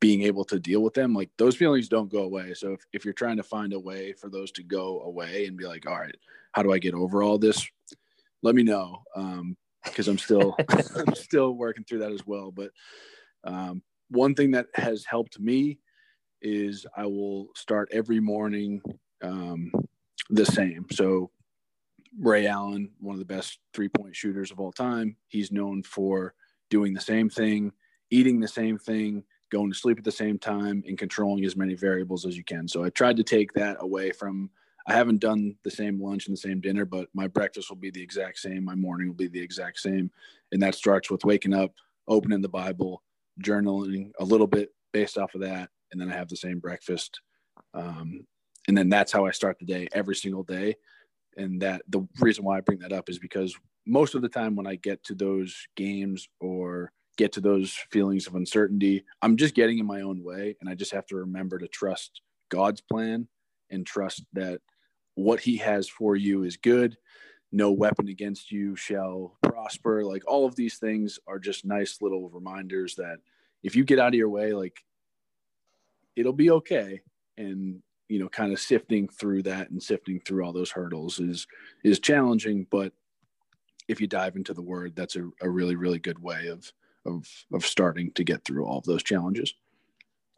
[0.00, 1.14] being able to deal with them.
[1.14, 2.54] Like those feelings don't go away.
[2.54, 5.56] So if, if you're trying to find a way for those to go away and
[5.56, 6.16] be like, all right,
[6.52, 7.66] how do I get over all this?
[8.42, 9.02] Let me know.
[9.14, 10.56] Um, because I'm still
[10.96, 12.50] I'm still working through that as well.
[12.50, 12.70] But
[13.44, 15.78] um, one thing that has helped me
[16.42, 18.82] is I will start every morning
[19.22, 19.72] um,
[20.30, 20.86] the same.
[20.90, 21.30] So
[22.20, 26.34] Ray Allen, one of the best three point shooters of all time, he's known for
[26.70, 27.72] doing the same thing,
[28.10, 31.74] eating the same thing, going to sleep at the same time, and controlling as many
[31.74, 32.68] variables as you can.
[32.68, 34.50] So I tried to take that away from.
[34.86, 37.90] I haven't done the same lunch and the same dinner, but my breakfast will be
[37.90, 38.64] the exact same.
[38.64, 40.10] My morning will be the exact same.
[40.52, 41.72] And that starts with waking up,
[42.06, 43.02] opening the Bible,
[43.42, 47.20] journaling a little bit based off of that, and then I have the same breakfast.
[47.72, 48.26] Um,
[48.68, 50.76] and then that's how I start the day every single day.
[51.36, 53.54] And that the reason why I bring that up is because
[53.86, 58.26] most of the time when I get to those games or get to those feelings
[58.26, 60.56] of uncertainty, I'm just getting in my own way.
[60.60, 63.28] And I just have to remember to trust God's plan
[63.70, 64.60] and trust that
[65.14, 66.96] what He has for you is good.
[67.52, 70.04] No weapon against you shall prosper.
[70.04, 73.18] Like all of these things are just nice little reminders that
[73.62, 74.76] if you get out of your way, like
[76.16, 77.00] it'll be okay.
[77.36, 81.46] And you know, kind of sifting through that and sifting through all those hurdles is
[81.82, 82.92] is challenging, but
[83.88, 86.72] if you dive into the word, that's a, a really, really good way of
[87.06, 89.54] of of starting to get through all of those challenges.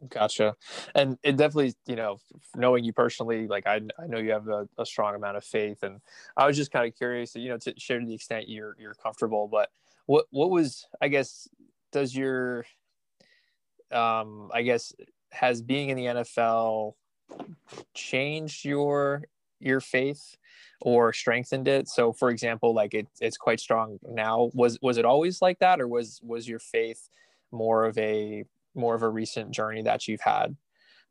[0.09, 0.55] Gotcha.
[0.93, 2.19] And it definitely, you know,
[2.55, 5.81] knowing you personally, like I, I know you have a, a strong amount of faith
[5.81, 5.99] and
[6.35, 8.93] I was just kind of curious, you know, to share to the extent you're, you're
[8.93, 9.69] comfortable, but
[10.05, 11.47] what, what was, I guess,
[11.91, 12.65] does your,
[13.91, 14.93] um, I guess,
[15.31, 16.93] has being in the NFL
[17.93, 19.23] changed your,
[19.59, 20.37] your faith
[20.81, 21.87] or strengthened it?
[21.87, 24.51] So for example, like it, it's quite strong now.
[24.53, 27.09] Was, was it always like that or was, was your faith
[27.51, 28.43] more of a
[28.75, 30.55] more of a recent journey that you've had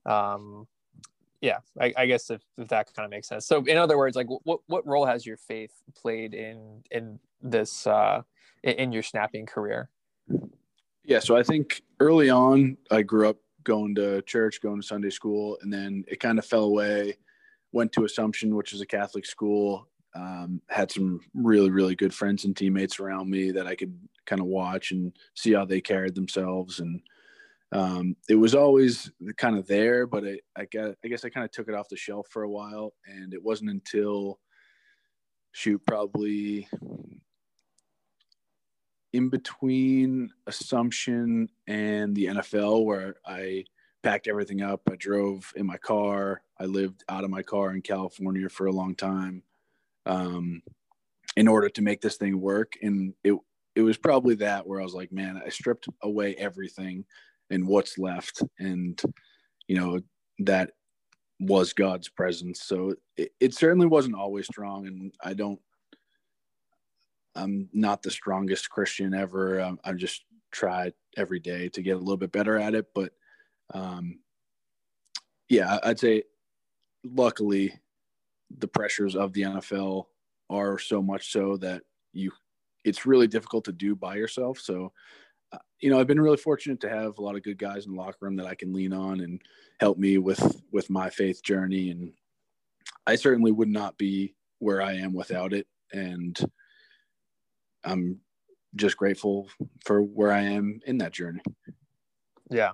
[0.06, 0.66] um
[1.40, 4.16] yeah i, I guess if, if that kind of makes sense so in other words
[4.16, 8.22] like what what role has your faith played in in this uh
[8.62, 9.90] in your snapping career
[11.04, 15.10] yeah so i think early on i grew up going to church going to sunday
[15.10, 17.16] school and then it kind of fell away
[17.72, 19.88] went to assumption which is a catholic school.
[20.14, 24.40] Um, had some really really good friends and teammates around me that i could kind
[24.40, 27.02] of watch and see how they carried themselves and
[27.72, 31.44] um, it was always kind of there, but it, I guess I guess I kind
[31.44, 34.38] of took it off the shelf for a while, and it wasn't until
[35.52, 36.68] shoot probably
[39.16, 43.64] in between Assumption and the NFL where I
[44.02, 44.82] packed everything up.
[44.90, 46.42] I drove in my car.
[46.60, 49.42] I lived out of my car in California for a long time
[50.04, 50.62] um,
[51.36, 53.34] in order to make this thing work, and it
[53.74, 57.04] it was probably that where I was like, man, I stripped away everything
[57.50, 59.00] and what's left and
[59.68, 60.00] you know
[60.40, 60.70] that
[61.40, 65.60] was god's presence so it, it, certainly wasn't always strong and i don't
[67.36, 71.98] i'm not the strongest christian ever um, i just try every day to get a
[71.98, 73.12] little bit better at it but
[73.74, 74.18] um,
[75.48, 76.22] yeah i'd say
[77.04, 77.72] luckily
[78.58, 80.06] the pressures of the nfl
[80.48, 82.30] are so much so that you
[82.84, 84.92] it's really difficult to do by yourself so
[85.80, 87.98] you know, I've been really fortunate to have a lot of good guys in the
[87.98, 89.40] locker room that I can lean on and
[89.80, 91.90] help me with with my faith journey.
[91.90, 92.12] And
[93.06, 95.66] I certainly would not be where I am without it.
[95.92, 96.38] And
[97.86, 98.20] I'm
[98.74, 99.48] just grateful
[99.84, 101.40] for where I am in that journey.
[102.50, 102.72] Yeah.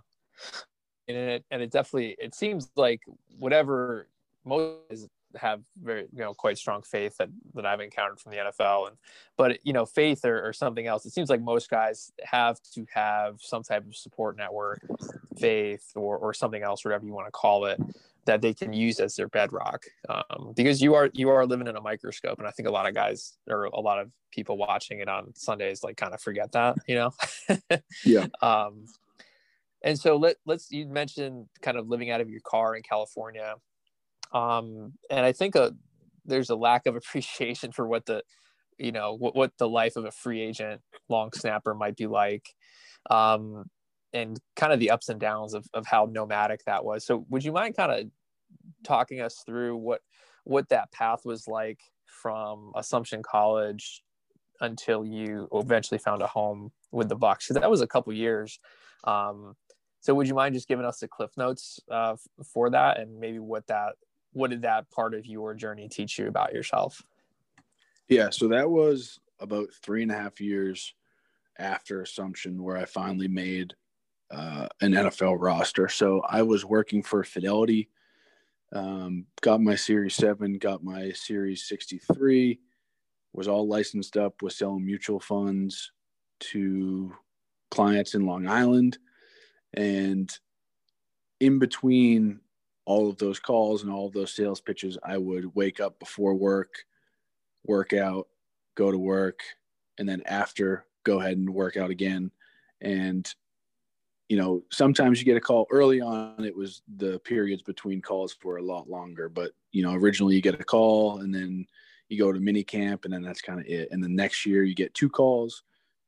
[1.08, 3.00] And it, and it definitely, it seems like
[3.38, 4.08] whatever
[4.44, 8.88] most have very you know quite strong faith that that I've encountered from the NFL
[8.88, 8.96] and
[9.36, 12.86] but you know faith or, or something else it seems like most guys have to
[12.92, 14.82] have some type of support network
[15.38, 17.80] faith or or something else whatever you want to call it
[18.24, 21.76] that they can use as their bedrock um, because you are you are living in
[21.76, 25.00] a microscope and I think a lot of guys or a lot of people watching
[25.00, 27.10] it on Sundays like kind of forget that you know?
[28.04, 28.26] Yeah.
[28.40, 28.86] Um
[29.82, 33.56] and so let let's you mentioned kind of living out of your car in California.
[34.32, 35.70] Um, and I think a, uh,
[36.24, 38.22] there's a lack of appreciation for what the,
[38.78, 42.48] you know, what, what the life of a free agent long snapper might be like,
[43.10, 43.68] um,
[44.12, 47.04] and kind of the ups and downs of, of how nomadic that was.
[47.04, 48.10] So would you mind kind of
[48.84, 50.00] talking us through what
[50.44, 54.02] what that path was like from Assumption College
[54.60, 57.48] until you eventually found a home with the Bucs?
[57.48, 58.58] Because that was a couple years.
[59.04, 59.54] Um,
[60.00, 63.38] so would you mind just giving us the cliff notes uh, for that and maybe
[63.38, 63.94] what that
[64.32, 67.02] what did that part of your journey teach you about yourself?
[68.08, 70.94] Yeah, so that was about three and a half years
[71.58, 73.74] after Assumption where I finally made
[74.32, 75.88] uh, an NFL roster.
[75.88, 77.90] So I was working for Fidelity,
[78.72, 82.58] um, got my Series 7, got my Series 63,
[83.34, 85.92] was all licensed up, was selling mutual funds
[86.40, 87.14] to
[87.70, 88.98] clients in Long Island.
[89.74, 90.30] And
[91.40, 92.40] in between
[92.86, 96.34] all of those calls and all of those sales pitches, I would wake up before
[96.34, 96.72] work,
[97.64, 98.28] work out,
[98.74, 99.40] go to work,
[99.98, 102.30] and then after go ahead and work out again.
[102.80, 103.32] And
[104.32, 106.42] you know, sometimes you get a call early on.
[106.42, 110.40] It was the periods between calls were a lot longer, but you know, originally you
[110.40, 111.66] get a call and then
[112.08, 113.88] you go to mini camp and then that's kind of it.
[113.90, 115.64] And the next year you get two calls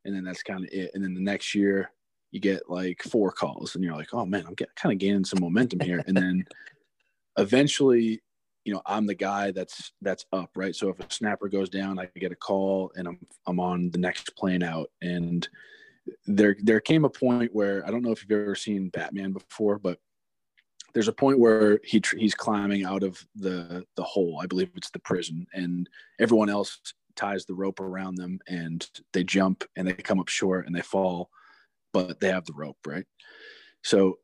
[0.07, 0.93] and then that's kind of it.
[0.95, 1.91] And then the next year
[2.31, 5.27] you get like four calls and you're like, oh man, I'm get, kind of gaining
[5.27, 6.03] some momentum here.
[6.07, 6.47] And then
[7.37, 8.23] eventually,
[8.65, 10.75] you know, I'm the guy that's that's up, right?
[10.75, 13.99] So if a snapper goes down, I get a call and I'm I'm on the
[13.99, 14.91] next plane out.
[15.03, 15.47] And
[16.27, 19.79] there there came a point where I don't know if you've ever seen Batman before,
[19.79, 19.99] but
[20.93, 24.41] there's a point where he he's climbing out of the the hole.
[24.43, 25.89] I believe it's the prison, and
[26.21, 26.81] everyone else
[27.17, 30.83] ties the rope around them, and they jump and they come up short and they
[30.83, 31.31] fall
[31.95, 33.07] but they have the rope, right?
[33.83, 34.19] So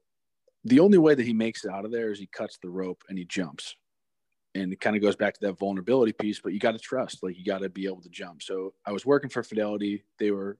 [0.64, 3.02] the only way that he makes it out of there is he cuts the rope
[3.08, 3.76] and he jumps.
[4.56, 7.22] And it kind of goes back to that vulnerability piece, but you got to trust,
[7.22, 8.42] like you got to be able to jump.
[8.42, 10.04] So I was working for Fidelity.
[10.18, 10.58] They were,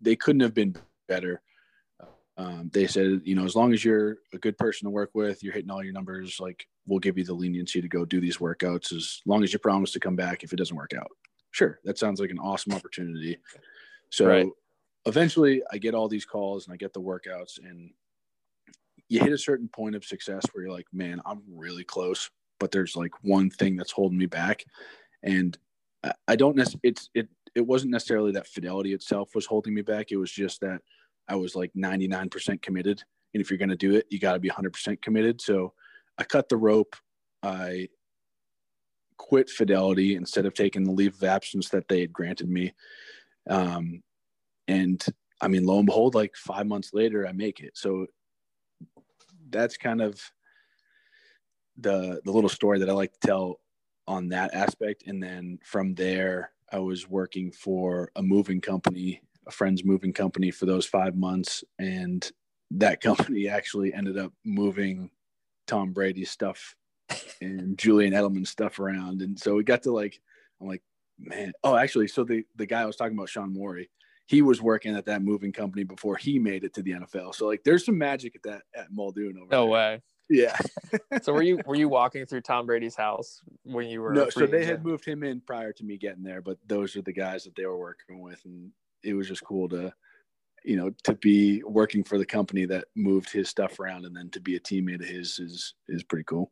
[0.00, 0.76] they couldn't have been
[1.08, 1.40] better.
[2.36, 5.42] Um, they said, you know, as long as you're a good person to work with,
[5.42, 8.36] you're hitting all your numbers, like we'll give you the leniency to go do these
[8.36, 11.10] workouts as long as you promise to come back if it doesn't work out.
[11.50, 13.38] Sure, that sounds like an awesome opportunity.
[14.10, 14.46] So right.
[15.06, 17.90] eventually I get all these calls and I get the workouts and
[19.08, 22.70] you hit a certain point of success where you're like, man, I'm really close, but
[22.70, 24.64] there's like one thing that's holding me back.
[25.22, 25.58] And
[26.28, 30.10] I don't necessarily, it's, it, it wasn't necessarily that fidelity itself was holding me back.
[30.10, 30.80] It was just that
[31.28, 33.02] I was like 99% committed.
[33.34, 35.40] And if you're going to do it, you got to be 100% committed.
[35.40, 35.74] So
[36.16, 36.96] I cut the rope.
[37.42, 37.88] I
[39.18, 42.72] quit Fidelity instead of taking the leave of absence that they had granted me.
[43.48, 44.02] Um,
[44.66, 45.04] and
[45.40, 47.76] I mean, lo and behold, like five months later, I make it.
[47.76, 48.06] So
[49.50, 50.20] that's kind of
[51.78, 53.60] the the little story that I like to tell
[54.06, 55.04] on that aspect.
[55.06, 60.50] And then from there, I was working for a moving company, a friend's moving company
[60.50, 61.64] for those five months.
[61.78, 62.30] And
[62.72, 65.10] that company actually ended up moving
[65.66, 66.74] Tom Brady's stuff
[67.40, 69.22] and Julian Edelman stuff around.
[69.22, 70.20] And so we got to like,
[70.60, 70.82] I'm like,
[71.18, 73.90] man, oh, actually, so the, the guy I was talking about, Sean Morey,
[74.26, 77.34] he was working at that moving company before he made it to the NFL.
[77.34, 79.58] So like, there's some magic at that at Muldoon over there.
[79.58, 79.72] No there.
[79.72, 80.02] way.
[80.30, 80.56] Yeah.
[81.22, 84.12] so were you were you walking through Tom Brady's house when you were?
[84.12, 87.02] No, so they had moved him in prior to me getting there, but those are
[87.02, 88.70] the guys that they were working with, and
[89.02, 89.92] it was just cool to,
[90.64, 94.28] you know, to be working for the company that moved his stuff around, and then
[94.30, 96.50] to be a teammate of his is is pretty cool.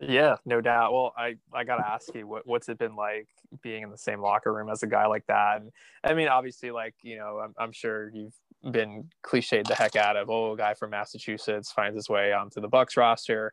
[0.00, 0.92] Yeah, no doubt.
[0.92, 3.28] Well, I I gotta ask you, what what's it been like
[3.62, 5.60] being in the same locker room as a guy like that?
[5.60, 5.70] And
[6.04, 8.34] I mean, obviously, like you know, I'm I'm sure you've
[8.70, 10.30] been cliched the heck out of.
[10.30, 13.52] Oh a guy from massachusetts finds his way onto the Bucs roster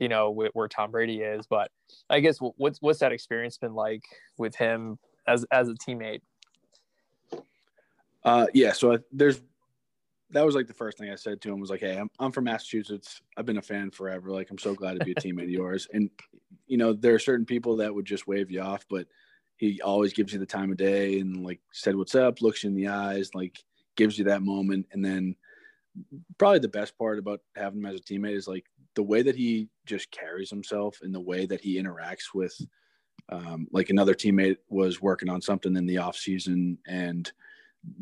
[0.00, 1.46] you know where, tom brady is.
[1.46, 1.70] But
[2.10, 4.04] i guess what's what's that experience been like
[4.38, 6.20] with him as as a teammate?
[8.24, 9.40] Uh yeah so I, there's
[10.30, 12.32] that was like the first thing i said to him was like hey I'm, I'm
[12.32, 13.22] from massachusetts.
[13.36, 14.30] I've been a fan forever.
[14.30, 15.88] Like i'm so glad to be a teammate of yours.
[15.92, 16.10] And
[16.66, 19.06] you know there are certain people that would just wave you off but
[19.56, 22.68] he always gives you the time of day and like said what's up looks you
[22.68, 23.62] in the eyes like
[23.96, 24.86] gives you that moment.
[24.92, 25.36] And then
[26.38, 29.36] probably the best part about having him as a teammate is like the way that
[29.36, 32.54] he just carries himself and the way that he interacts with
[33.30, 37.32] um, like another teammate was working on something in the off season and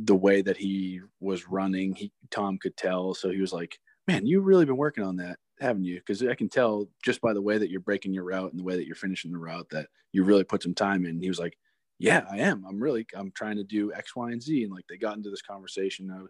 [0.05, 3.15] the way that he was running, he Tom could tell.
[3.15, 6.35] So he was like, "Man, you really been working on that, haven't you?" Because I
[6.35, 8.87] can tell just by the way that you're breaking your route and the way that
[8.87, 11.21] you're finishing the route that you really put some time in.
[11.21, 11.59] He was like,
[12.05, 12.67] yeah, I am.
[12.69, 14.63] I'm really, I'm trying to do X, Y, and Z.
[14.63, 16.11] And like they got into this conversation.
[16.11, 16.21] I,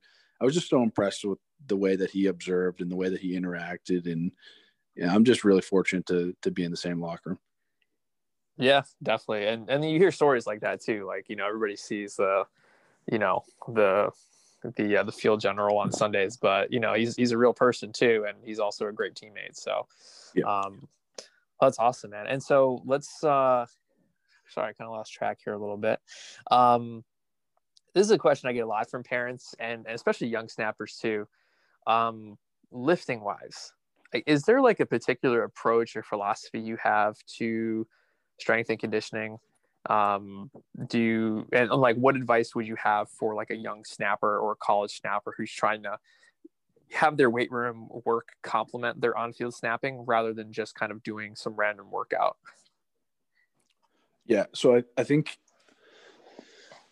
[0.41, 3.21] I was just so impressed with the way that he observed and the way that
[3.21, 4.11] he interacted.
[4.11, 4.31] And
[4.95, 7.39] yeah, I'm just really fortunate to, to be in the same locker room.
[8.57, 9.49] Yeah, definitely.
[9.49, 11.07] And, and you hear stories like that too.
[11.07, 12.45] Like, you know, everybody sees the,
[13.11, 14.11] you know, the,
[14.77, 17.93] the, uh, the field general on Sundays, but you know, he's, he's a real person
[17.93, 18.27] too.
[18.29, 19.57] And he's also a great teammate.
[19.57, 19.89] So,
[20.37, 20.45] yeah.
[20.45, 20.87] um,
[21.61, 22.29] that's awesome, man.
[22.29, 23.67] And so let's, uh,
[24.55, 25.99] sorry, I kind of lost track here a little bit.
[26.51, 27.05] Um,
[27.93, 30.99] this is a question I get a lot from parents and, and especially young snappers
[31.01, 31.27] too.
[31.87, 32.38] Um,
[32.71, 33.73] lifting wise,
[34.27, 37.87] is there like a particular approach or philosophy you have to
[38.40, 39.38] strength and conditioning?
[39.90, 40.51] Um,
[40.88, 44.53] do you, and like, what advice would you have for like a young snapper or
[44.53, 45.99] a college snapper who's trying to
[46.93, 51.37] have their weight room work complement their on-field snapping rather than just kind of doing
[51.37, 52.37] some random workout?
[54.27, 54.47] Yeah.
[54.55, 55.37] So I, I think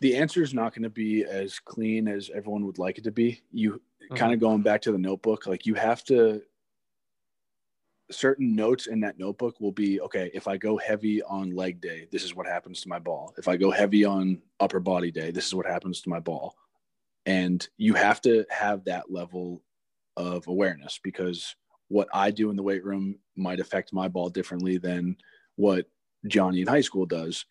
[0.01, 3.11] the answer is not going to be as clean as everyone would like it to
[3.11, 3.41] be.
[3.51, 4.15] You mm-hmm.
[4.15, 6.41] kind of going back to the notebook, like you have to,
[8.11, 12.07] certain notes in that notebook will be okay, if I go heavy on leg day,
[12.11, 13.33] this is what happens to my ball.
[13.37, 16.55] If I go heavy on upper body day, this is what happens to my ball.
[17.25, 19.63] And you have to have that level
[20.17, 21.55] of awareness because
[21.87, 25.15] what I do in the weight room might affect my ball differently than
[25.55, 25.85] what
[26.27, 27.45] Johnny in high school does.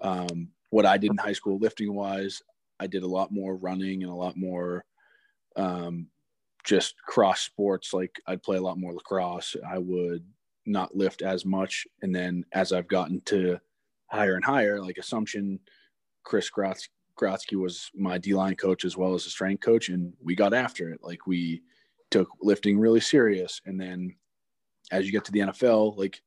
[0.00, 2.42] Um, what I did in high school, lifting wise,
[2.80, 4.84] I did a lot more running and a lot more
[5.56, 6.08] um,
[6.64, 7.92] just cross sports.
[7.92, 9.56] Like I'd play a lot more lacrosse.
[9.68, 10.24] I would
[10.66, 11.86] not lift as much.
[12.02, 13.58] And then as I've gotten to
[14.06, 15.60] higher and higher, like Assumption,
[16.24, 16.88] Chris Grotzky,
[17.18, 20.52] Grotzky was my D line coach as well as a strength coach, and we got
[20.52, 21.00] after it.
[21.02, 21.62] Like we
[22.10, 23.60] took lifting really serious.
[23.66, 24.16] And then
[24.90, 26.20] as you get to the NFL, like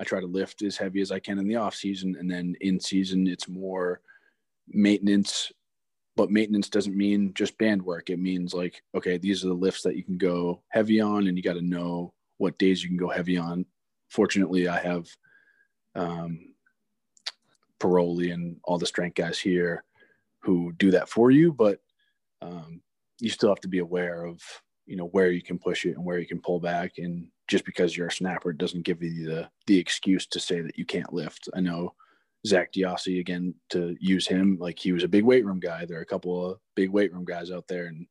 [0.00, 2.56] I try to lift as heavy as I can in the off season, and then
[2.62, 4.00] in season it's more
[4.68, 5.52] maintenance.
[6.16, 8.10] But maintenance doesn't mean just band work.
[8.10, 11.36] It means like, okay, these are the lifts that you can go heavy on, and
[11.36, 13.66] you got to know what days you can go heavy on.
[14.08, 15.06] Fortunately, I have
[15.94, 16.54] um,
[17.78, 19.84] Piroli and all the strength guys here
[20.42, 21.52] who do that for you.
[21.52, 21.78] But
[22.40, 22.80] um,
[23.18, 24.40] you still have to be aware of
[24.86, 27.64] you know where you can push it and where you can pull back and just
[27.64, 31.12] because you're a snapper doesn't give you the the excuse to say that you can't
[31.12, 31.48] lift.
[31.54, 31.94] I know
[32.46, 35.84] Zak DeOssie again to use him like he was a big weight room guy.
[35.84, 38.06] There are a couple of big weight room guys out there and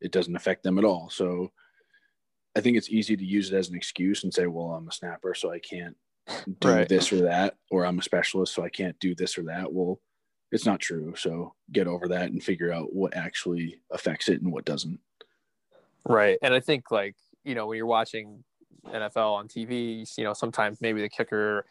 [0.00, 1.10] it doesn't affect them at all.
[1.10, 1.50] So
[2.56, 4.92] i think it's easy to use it as an excuse and say well i'm a
[4.92, 5.96] snapper so i can't
[6.58, 6.88] do Right.
[6.88, 9.72] this or that or i'm a specialist so i can't do this or that.
[9.72, 10.00] Well
[10.52, 11.14] it's not true.
[11.16, 14.98] So get over that and figure out what actually affects it and what doesn't.
[16.04, 16.38] Right.
[16.42, 18.42] And I think like, you know, when you're watching
[18.88, 21.66] NFL on TV, you know, sometimes maybe the kicker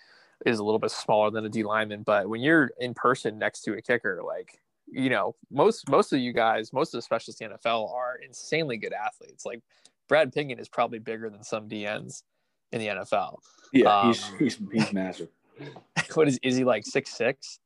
[0.46, 3.62] is a little bit smaller than a D lineman, but when you're in person next
[3.64, 4.60] to a kicker, like,
[4.92, 8.16] you know, most most of you guys, most of the specialists in the NFL are
[8.16, 9.46] insanely good athletes.
[9.46, 9.62] Like
[10.08, 12.24] Brad Pinion is probably bigger than some DNs
[12.72, 13.38] in the NFL.
[13.72, 15.30] yeah Um, he's, he's he's massive
[16.14, 17.60] what is is he like six six?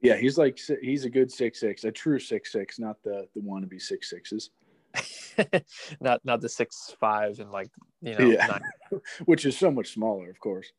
[0.00, 3.40] yeah he's like he's a good six six a true six six not the the
[3.40, 4.50] wannabe six sixes
[6.00, 7.70] not not the six five and like
[8.02, 8.46] you know Yeah.
[8.46, 8.62] nine.
[9.24, 10.72] Which is so much smaller of course.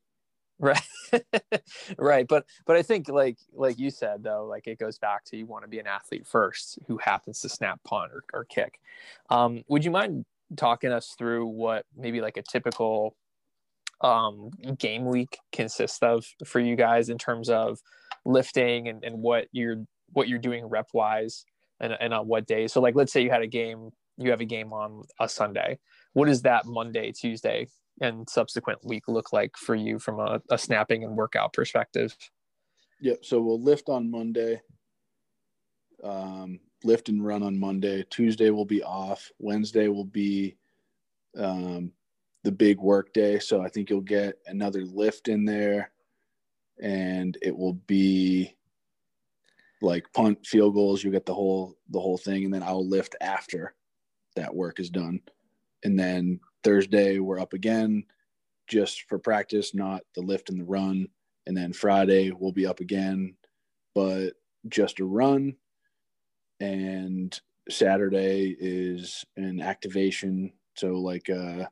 [0.60, 0.82] Right.
[1.98, 5.38] Right but but i think like like you said though like it goes back to
[5.38, 8.80] you want to be an athlete first who happens to snap punt or, or kick.
[9.30, 13.16] Um would you mind talking us through what maybe like a typical
[14.02, 17.80] um game week consists of for you guys in terms of
[18.26, 19.84] lifting and, and what you're
[20.14, 21.46] what you're doing rep wise
[21.80, 23.90] and, and on what days so like let's say you had a game
[24.22, 25.78] you have a game on a sunday
[26.14, 27.68] what does that monday tuesday
[28.02, 32.16] and subsequent week look like for you from a, a snapping and workout perspective?
[33.00, 33.24] Yep.
[33.24, 34.62] So we'll lift on Monday.
[36.04, 38.04] Um, lift and run on Monday.
[38.10, 39.32] Tuesday will be off.
[39.40, 40.58] Wednesday will be
[41.38, 41.92] um,
[42.44, 43.40] the big work day.
[43.40, 45.92] So I think you'll get another lift in there,
[46.82, 48.56] and it will be
[49.84, 51.04] like punt, field goals.
[51.04, 53.76] You get the whole the whole thing, and then I'll lift after
[54.36, 55.20] that work is done,
[55.84, 58.04] and then Thursday we're up again,
[58.68, 61.08] just for practice, not the lift and the run
[61.48, 63.36] and then Friday we'll be up again,
[63.96, 64.32] but
[64.68, 65.56] just a run.
[66.60, 67.38] And
[67.70, 71.70] Saturday is an activation, so like a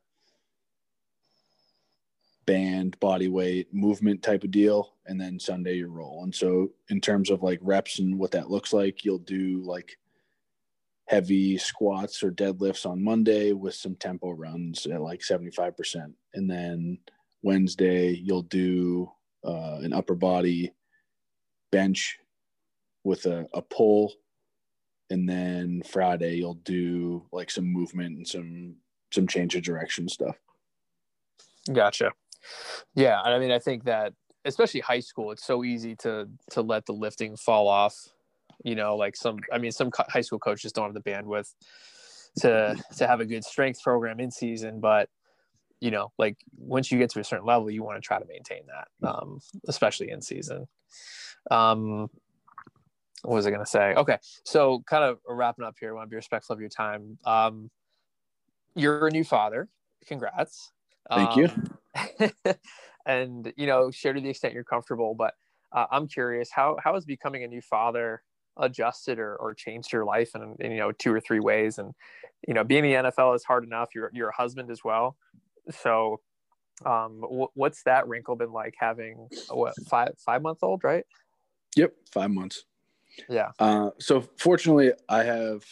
[2.45, 6.23] band, body weight, movement type of deal, and then Sunday you roll.
[6.23, 9.97] And so in terms of like reps and what that looks like, you'll do like
[11.09, 16.13] heavy squats or deadlifts on Monday with some tempo runs at like 75%.
[16.33, 16.99] And then
[17.41, 19.09] Wednesday you'll do
[19.43, 20.71] uh, an upper body
[21.71, 22.17] bench
[23.03, 24.13] with a, a pull
[25.11, 28.75] and then friday you'll do like some movement and some
[29.13, 30.35] some change of direction stuff
[31.71, 32.11] Gotcha.
[32.95, 34.13] Yeah, I mean, I think that
[34.45, 37.95] especially high school, it's so easy to to let the lifting fall off.
[38.63, 41.53] You know, like some, I mean, some high school coaches don't have the bandwidth
[42.39, 45.09] to to have a good strength program in season, but
[45.79, 48.25] you know, like once you get to a certain level, you want to try to
[48.25, 50.67] maintain that, um, especially in season.
[51.49, 52.09] Um,
[53.23, 53.93] what was I going to say?
[53.95, 55.91] Okay, so kind of wrapping up here.
[55.91, 57.17] I want to be respectful of your time.
[57.25, 57.69] Um,
[58.75, 59.67] you're a new father.
[60.05, 60.71] Congrats.
[61.09, 61.49] Thank you.
[62.19, 62.31] you.
[63.05, 65.15] and you know, share to the extent you're comfortable.
[65.15, 65.33] But
[65.71, 68.21] uh, I'm curious how how is becoming a new father
[68.59, 71.77] adjusted or, or changed your life in, in you know two or three ways?
[71.79, 71.93] And
[72.47, 73.89] you know, being in the NFL is hard enough.
[73.95, 75.17] You're you're a husband as well,
[75.71, 76.19] so
[76.85, 81.05] um, wh- what's that wrinkle been like having what five five month old, right?
[81.75, 82.65] yep five months
[83.29, 83.51] Yeah.
[83.59, 85.63] uh, so fortunately i have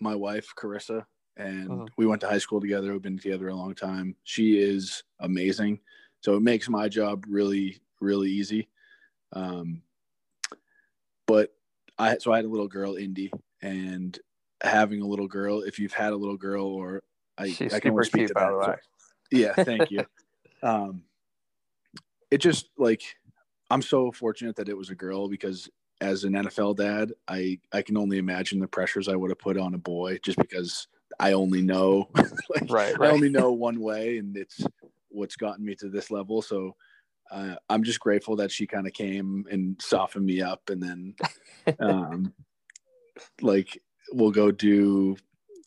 [0.00, 1.04] my wife carissa
[1.36, 1.88] and Mhm.
[1.98, 5.78] we went to high school together we've been together a long time she is amazing
[6.22, 8.68] so it makes my job really really easy
[9.34, 9.82] um,
[11.26, 11.55] but
[11.98, 13.30] i so i had a little girl indy
[13.62, 14.18] and
[14.62, 17.02] having a little girl if you've had a little girl or
[17.38, 18.64] i, She's I can only speak cute, to that.
[18.64, 18.76] So-
[19.30, 20.04] yeah thank you.
[20.62, 21.02] Um
[22.30, 23.02] it just like
[23.70, 25.68] i'm so fortunate that it was a girl because
[26.00, 29.56] as an nfl dad i i can only imagine the pressures i would have put
[29.56, 30.88] on a boy just because
[31.20, 32.08] i only know
[32.50, 34.64] like, Right, i only know one way and it's
[35.08, 36.42] what's gotten me to this level.
[36.42, 36.76] So
[37.30, 41.14] uh, i'm just grateful that she kind of came and softened me up and then
[41.80, 42.32] um
[43.40, 43.80] like
[44.12, 45.16] we'll go do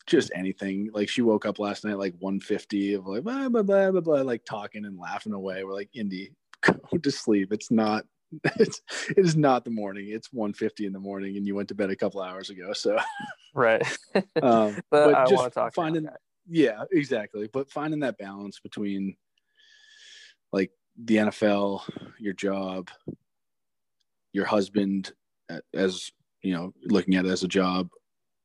[0.06, 0.90] just anything.
[0.92, 4.22] Like she woke up last night like 150 of like blah blah blah blah blah,
[4.22, 5.64] like talking and laughing away.
[5.64, 6.32] We're like, Indy,
[6.62, 7.52] go to sleep.
[7.52, 8.04] It's not
[8.56, 8.82] it's
[9.16, 10.08] it is not the morning.
[10.08, 12.72] It's 150 in the morning and you went to bed a couple hours ago.
[12.72, 12.98] So
[13.54, 13.82] Right.
[14.42, 16.08] um but, but I just want to talk finding
[16.48, 17.48] yeah, exactly.
[17.52, 19.16] But finding that balance between
[20.52, 21.82] like the NFL,
[22.18, 22.90] your job,
[24.32, 25.12] your husband,
[25.74, 26.10] as
[26.42, 27.88] you know, looking at it as a job,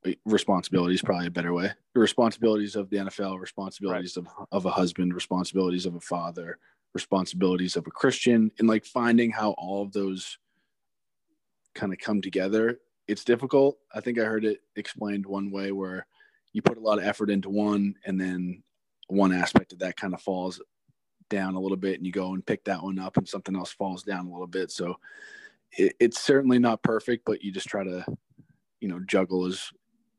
[0.05, 1.71] eh, responsibilities probably a better way.
[1.93, 4.25] The responsibilities of the nfl responsibilities right.
[4.25, 6.57] of, of a husband responsibilities of a father
[6.93, 10.37] responsibilities of a christian and like finding how all of those
[11.75, 12.79] kind of come together.
[13.07, 13.77] It's difficult.
[13.93, 16.07] I think i heard it explained one way where
[16.53, 18.63] you put a lot of effort into one and then
[19.07, 20.59] one aspect of that kind of falls
[21.29, 23.71] down a little bit and you go and pick that one up and something else
[23.71, 24.71] falls down a little bit.
[24.71, 24.97] So
[25.71, 28.05] it, it's certainly not perfect but you just try to
[28.81, 29.71] you know juggle as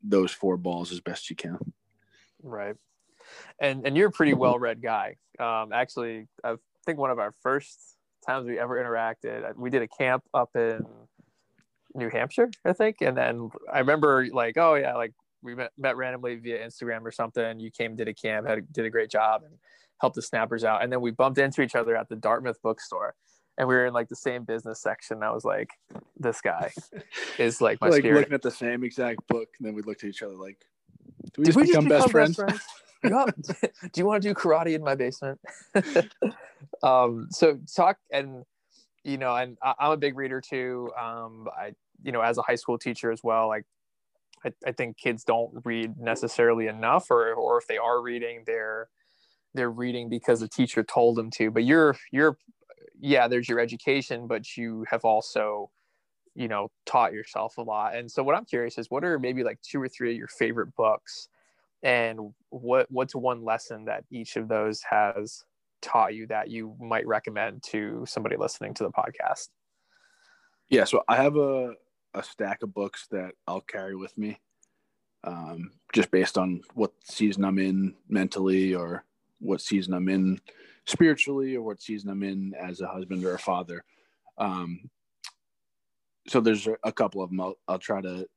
[0.03, 1.57] those four balls as best you can.
[2.43, 2.75] Right.
[3.59, 5.15] And and you're a pretty well read guy.
[5.39, 6.55] Um actually i
[6.85, 10.85] think one of our first times we ever interacted we did a camp up in
[11.93, 12.97] new hampshire i think.
[13.01, 17.11] And then i remember like oh yeah like we met, met randomly via instagram or
[17.11, 17.59] something.
[17.59, 19.43] You came did a camp had did a great job.
[19.43, 19.53] And
[19.99, 23.15] helped the snappers out and then we bumped into each other at the dartmouth bookstore
[23.57, 25.23] and we were in like the same business section.
[25.23, 25.71] I was like,
[26.17, 26.71] this guy
[27.39, 28.19] is like my like spirit.
[28.19, 30.63] looking at the same exact book, and then we looked at each other like,
[31.33, 32.37] do we, just, we become, just become, best, friends?
[32.37, 32.71] Best
[33.01, 33.51] friends?
[33.93, 35.39] do you want to do karate in my basement?
[36.83, 38.43] um, so talk and
[39.03, 40.91] you know, and I, am a big reader too.
[40.99, 41.73] Um, I
[42.03, 43.65] you know, as a high school teacher as well, like
[44.45, 48.89] I, I think kids don't read necessarily enough, or or if they are reading, they're
[49.53, 51.51] they're reading because the teacher told them to.
[51.51, 52.37] But you're you're
[52.99, 55.69] yeah, there's your education, but you have also,
[56.35, 57.95] you know, taught yourself a lot.
[57.95, 60.27] And so what I'm curious is what are maybe like two or three of your
[60.27, 61.29] favorite books
[61.83, 65.43] and what what's one lesson that each of those has
[65.81, 69.49] taught you that you might recommend to somebody listening to the podcast?
[70.69, 71.73] Yeah, so I have a
[72.13, 74.39] a stack of books that I'll carry with me.
[75.23, 79.03] Um, just based on what season I'm in mentally or
[79.39, 80.39] what season I'm in
[80.85, 83.83] spiritually or what season I'm in as a husband or a father.
[84.37, 84.89] Um,
[86.27, 87.41] so there's a couple of them.
[87.41, 88.27] I'll, I'll try to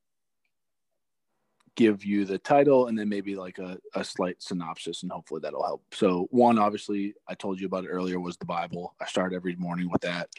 [1.75, 5.63] give you the title and then maybe like a, a slight synopsis and hopefully that'll
[5.63, 5.83] help.
[5.93, 8.93] So one, obviously I told you about it earlier was the Bible.
[8.99, 10.29] I start every morning with that.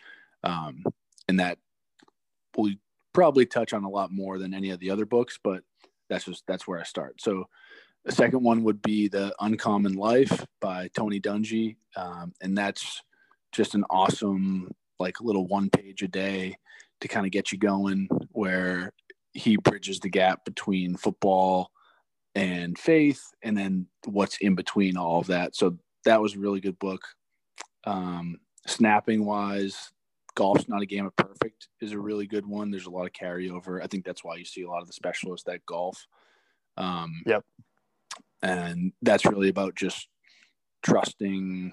[0.44, 0.84] Um,
[1.28, 1.58] and that
[2.56, 2.72] will
[3.12, 5.62] probably touch on a lot more than any of the other books, but
[6.08, 7.20] that's just, that's where I start.
[7.20, 7.48] So
[8.04, 11.76] the second one would be The Uncommon Life by Tony Dungy.
[11.96, 13.02] Um, and that's
[13.52, 16.56] just an awesome, like little one page a day
[17.00, 18.92] to kind of get you going, where
[19.32, 21.70] he bridges the gap between football
[22.34, 25.54] and faith and then what's in between all of that.
[25.54, 27.02] So that was a really good book.
[27.84, 29.92] Um, snapping wise,
[30.34, 32.70] golf's not a game of perfect is a really good one.
[32.70, 33.82] There's a lot of carryover.
[33.82, 36.06] I think that's why you see a lot of the specialists that golf.
[36.76, 37.44] Um, yep
[38.42, 40.08] and that's really about just
[40.82, 41.70] trusting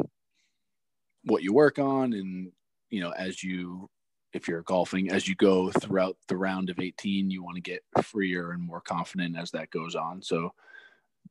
[1.26, 2.52] what you work on and
[2.90, 3.90] you know as you
[4.34, 7.84] if you're golfing as you go throughout the round of 18 you want to get
[8.04, 10.22] freer and more confident as that goes on.
[10.22, 10.54] So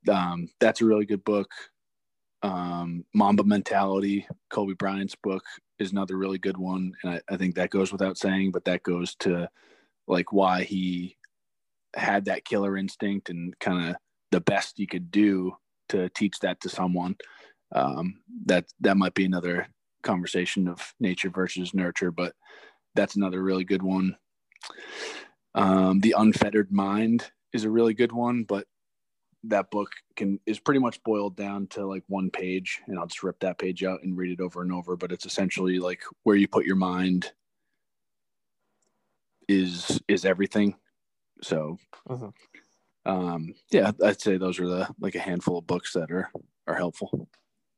[0.09, 1.51] um, that's a really good book.
[2.43, 5.45] Um, mamba mentality kobe bryant's book
[5.79, 6.93] is another really good one.
[7.03, 9.49] And I, I think that goes without saying but that goes to
[10.07, 11.17] like why he
[11.95, 13.97] had that killer instinct and kind of
[14.31, 15.57] the best you could do
[15.89, 17.17] to teach that to someone.
[17.73, 19.69] Um, that that might be another
[20.03, 22.35] conversation of nature versus nurture, but
[22.95, 24.17] that's another really good one.
[25.55, 28.67] Um, the Unfettered Mind is a really good one, but
[29.45, 33.23] that book can is pretty much boiled down to like one page, and I'll just
[33.23, 34.97] rip that page out and read it over and over.
[34.97, 37.33] But it's essentially like where you put your mind
[39.47, 40.75] is is everything.
[41.43, 42.29] So mm-hmm
[43.09, 46.31] um, yeah, I'd say those are the like a handful of books that are
[46.67, 47.29] are helpful.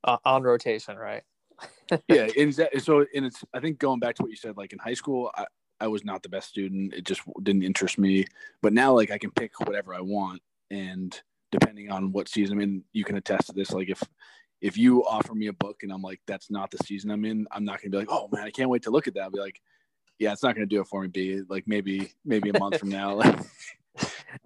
[0.03, 1.22] Uh, on rotation, right?
[2.09, 4.78] yeah, and so and it's I think going back to what you said, like in
[4.81, 5.47] high school, I,
[5.81, 6.93] I was not the best student.
[6.95, 8.26] It just didn't interest me.
[8.61, 11.18] But now, like I can pick whatever I want, and
[11.53, 13.70] depending on what season I'm in, you can attest to this.
[13.70, 14.03] Like if
[14.61, 17.47] if you offer me a book and I'm like, that's not the season I'm in,
[17.53, 19.22] I'm not gonna be like, oh man, I can't wait to look at that.
[19.22, 19.61] I'll be like,
[20.18, 21.09] yeah, it's not gonna do it for me.
[21.09, 23.20] Be like maybe maybe a month from now.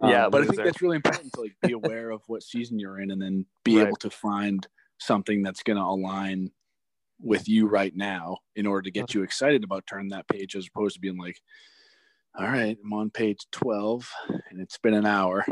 [0.02, 2.78] yeah, um, but I think that's really important to like be aware of what season
[2.78, 3.86] you're in, and then be right.
[3.86, 4.66] able to find
[4.98, 6.50] something that's going to align
[7.20, 10.66] with you right now in order to get you excited about turning that page, as
[10.66, 11.40] opposed to being like,
[12.38, 14.10] "All right, I'm on page 12,
[14.50, 15.44] and it's been an hour.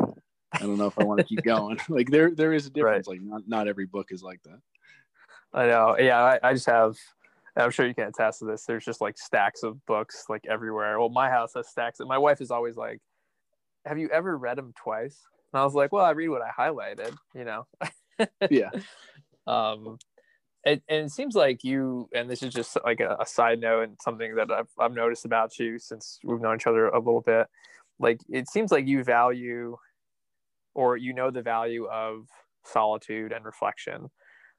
[0.53, 3.09] I don't know if I want to keep going." like there, there is a difference.
[3.09, 3.19] Right.
[3.19, 4.61] Like not not every book is like that.
[5.55, 5.97] I know.
[5.99, 6.97] Yeah, I, I just have
[7.57, 8.65] I'm sure you can attest to this.
[8.65, 10.99] There's just like stacks of books like everywhere.
[10.99, 12.01] Well, my house has stacks.
[12.01, 13.01] And my wife is always like,
[13.85, 15.19] have you ever read them twice?
[15.53, 17.67] And I was like, well, I read what I highlighted, you know?
[18.51, 18.71] yeah.
[19.47, 19.99] Um,
[20.65, 23.83] it, and it seems like you, and this is just like a, a, side note
[23.83, 27.21] and something that I've, I've noticed about you since we've known each other a little
[27.21, 27.49] bit.
[27.99, 29.77] Like, it seems like you value
[30.75, 32.27] or you know the value of
[32.65, 34.09] solitude and reflection.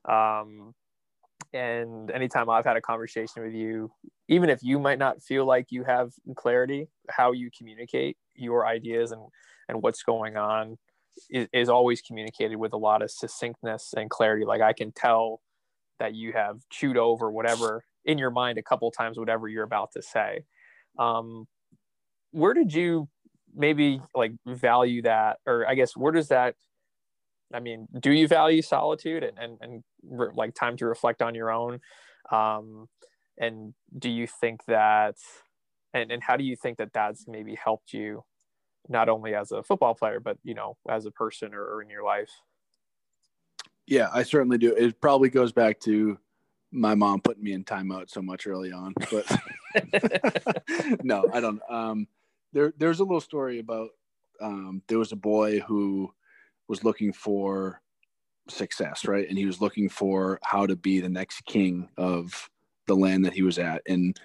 [0.08, 0.74] Um,
[1.54, 3.92] and anytime I've had a conversation with you,
[4.28, 9.12] even if you might not feel like you have clarity, how you communicate your ideas
[9.12, 9.22] and,
[9.68, 10.78] and what's going on
[11.30, 14.46] is, is always communicated with a lot of succinctness and clarity.
[14.46, 15.42] Like I can tell
[16.00, 19.92] that you have chewed over whatever in your mind a couple times, whatever you're about
[19.94, 20.44] to say.
[20.98, 21.48] Um,
[22.32, 23.10] where did you
[23.56, 26.56] maybe like value that, or I guess where does that
[27.54, 31.36] I mean, do you value solitude and, and, and re- like time to reflect on
[31.36, 31.80] your own?
[32.32, 32.88] Um,
[33.38, 35.16] and do you think that,
[35.94, 38.24] and, and how do you think that that's maybe helped you
[38.90, 41.90] not only as a football player, but, you know, as a person or, or in
[41.90, 42.30] your life?
[43.88, 44.74] Yeah, I certainly do.
[44.76, 46.18] It probably goes back to
[46.72, 49.26] my mom putting me in timeout so much early on, but
[51.04, 51.62] no, I don't.
[51.70, 52.08] Um,
[52.52, 53.90] there, there's a little story about,
[54.42, 56.14] um, there was a boy who,
[56.68, 57.82] was looking for
[58.50, 59.28] success, right?
[59.28, 62.50] And he was looking for how to be the next king of
[62.88, 63.82] the land that he was at.
[63.88, 64.20] And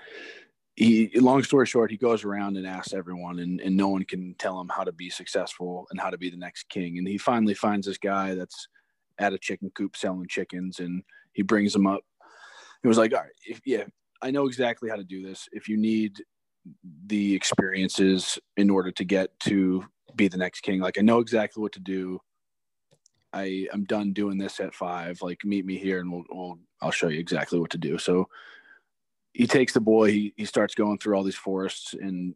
[0.76, 4.34] he, long story short, he goes around and asks everyone, and, and no one can
[4.38, 6.98] tell him how to be successful and how to be the next king.
[6.98, 8.68] And he finally finds this guy that's
[9.18, 11.02] at a chicken coop selling chickens, and
[11.32, 12.02] he brings him up.
[12.82, 13.84] He was like, "All right, if, yeah,
[14.22, 15.48] I know exactly how to do this.
[15.52, 16.22] If you need
[17.06, 19.84] the experiences in order to get to
[20.16, 22.20] be the next king, like I know exactly what to do.
[23.32, 25.20] I am done doing this at five.
[25.22, 27.98] Like meet me here and we'll, we'll I'll show you exactly what to do.
[27.98, 28.28] So
[29.32, 32.34] he takes the boy, he, he starts going through all these forests and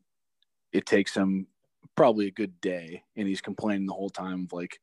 [0.72, 1.46] it takes him
[1.96, 3.02] probably a good day.
[3.16, 4.80] And he's complaining the whole time like,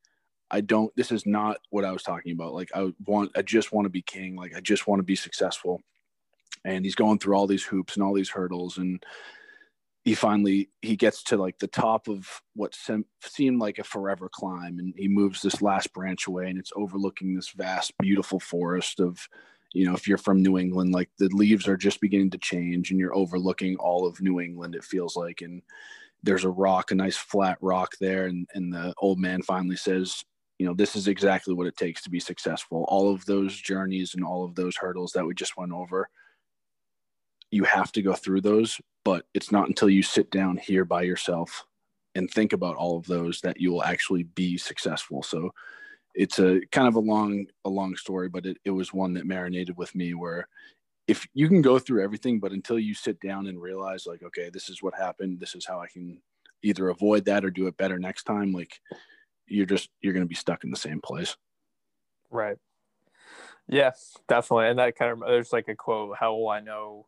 [0.51, 2.53] I don't, this is not what I was talking about.
[2.53, 4.35] Like I want, I just want to be king.
[4.35, 5.81] Like I just want to be successful.
[6.65, 8.79] And he's going through all these hoops and all these hurdles.
[8.79, 9.03] And
[10.05, 14.29] he finally he gets to like the top of what sem- seemed like a forever
[14.31, 18.99] climb and he moves this last branch away and it's overlooking this vast beautiful forest
[18.99, 19.27] of
[19.73, 22.91] you know if you're from new england like the leaves are just beginning to change
[22.91, 25.61] and you're overlooking all of new england it feels like and
[26.23, 30.23] there's a rock a nice flat rock there and, and the old man finally says
[30.59, 32.85] you know this is exactly what it takes to be successful.
[32.89, 36.09] All of those journeys and all of those hurdles that we just went over
[37.51, 41.01] you have to go through those but it's not until you sit down here by
[41.01, 41.65] yourself
[42.15, 45.23] and think about all of those that you will actually be successful.
[45.23, 45.53] So
[46.15, 49.27] it's a kind of a long a long story but it, it was one that
[49.27, 50.47] marinated with me where
[51.07, 54.49] if you can go through everything but until you sit down and realize like okay
[54.51, 56.19] this is what happened this is how i can
[56.63, 58.81] either avoid that or do it better next time like
[59.45, 61.37] you're just you're going to be stuck in the same place.
[62.31, 62.57] Right.
[63.67, 64.67] Yes definitely.
[64.67, 67.05] And that kind of there's like a quote how will i know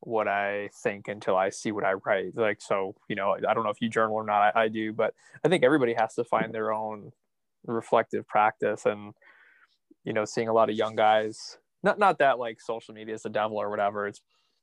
[0.00, 2.36] what I think until I see what I write.
[2.36, 4.92] Like, so, you know, I don't know if you journal or not, I, I, do,
[4.92, 7.12] but I think everybody has to find their own
[7.66, 9.12] reflective practice and,
[10.04, 13.22] you know, seeing a lot of young guys, not, not that like social media is
[13.22, 14.06] the devil or whatever.
[14.06, 14.20] It's,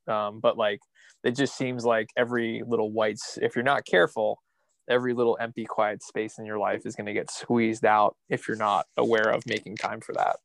[0.08, 0.80] um, but like,
[1.24, 4.42] it just seems like every little whites, if you're not careful,
[4.90, 8.48] every little empty, quiet space in your life is going to get squeezed out if
[8.48, 10.38] you're not aware of making time for that.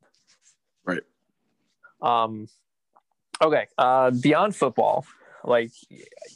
[0.85, 1.03] Right.
[2.03, 2.49] Um,
[3.43, 3.67] Okay.
[3.77, 5.05] Uh, beyond football,
[5.45, 5.73] like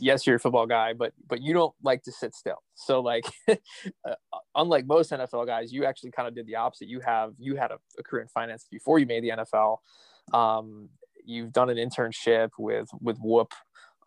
[0.00, 2.62] yes, you're a football guy, but but you don't like to sit still.
[2.74, 4.14] So like, uh,
[4.54, 6.88] unlike most NFL guys, you actually kind of did the opposite.
[6.88, 9.78] You have you had a, a career in finance before you made the NFL.
[10.36, 10.88] Um,
[11.24, 13.52] you've done an internship with with Whoop,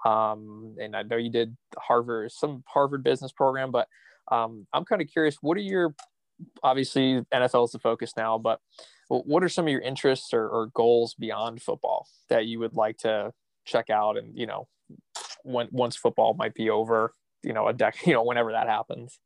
[0.06, 3.72] um, and I know you did Harvard some Harvard business program.
[3.72, 3.88] But
[4.30, 5.96] um, I'm kind of curious, what are your
[6.64, 8.60] obviously NFL is the focus now, but
[9.10, 12.98] what are some of your interests or, or goals beyond football that you would like
[13.00, 13.34] to
[13.66, 14.68] check out and you know
[15.44, 19.20] when once football might be over you know a deck you know whenever that happens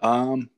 [0.00, 0.48] um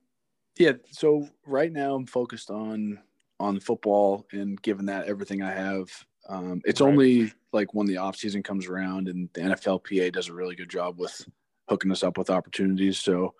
[0.57, 2.99] yeah so right now i'm focused on
[3.39, 5.89] on football and given that everything i have
[6.29, 6.87] um it's right.
[6.87, 10.69] only like when the off season comes around and the nflpa does a really good
[10.69, 11.27] job with
[11.67, 13.33] hooking us up with opportunities so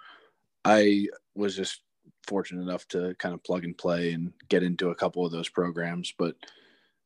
[0.65, 1.81] i was just
[2.27, 5.49] fortunate enough to kind of plug and play and get into a couple of those
[5.49, 6.13] programs.
[6.17, 6.35] But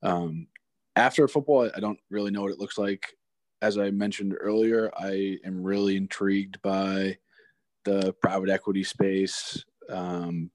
[0.02, 0.48] um,
[0.96, 3.16] after football, I don't really know what it looks like.
[3.62, 7.18] As I mentioned earlier, I am really intrigued by
[7.84, 10.52] the private equity space, um,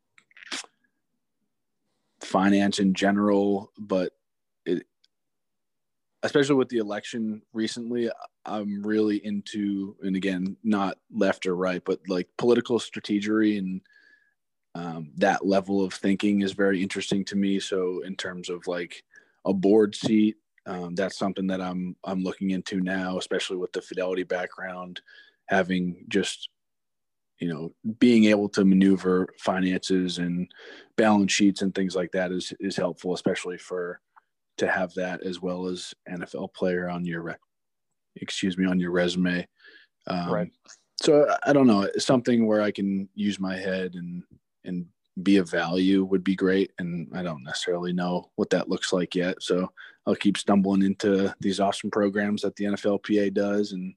[2.23, 4.13] finance in general, but
[4.65, 4.87] it,
[6.23, 8.11] especially with the election recently,
[8.47, 13.81] I'm really into, and again, not left or right, but like political strategy and
[14.75, 17.61] um, that level of thinking is very interesting to me.
[17.61, 19.05] So in terms of like
[19.45, 23.83] a board seat, um, that's something that I'm I'm looking into now, especially with the
[23.83, 25.01] Fidelity background,
[25.49, 26.49] having just
[27.41, 30.49] you know, being able to maneuver finances and
[30.97, 34.01] balance sheets and things like that is is helpful, especially for
[34.57, 37.37] to have that as well as NFL player on your
[38.17, 39.47] excuse me on your resume.
[40.07, 40.53] Um, right.
[41.03, 41.89] So I don't know.
[41.99, 44.23] Something where I can use my head and
[44.65, 44.87] and
[45.23, 46.73] be of value would be great.
[46.79, 49.43] And I don't necessarily know what that looks like yet.
[49.43, 49.71] So
[50.07, 53.95] I'll keep stumbling into these awesome programs that the NFLPA does and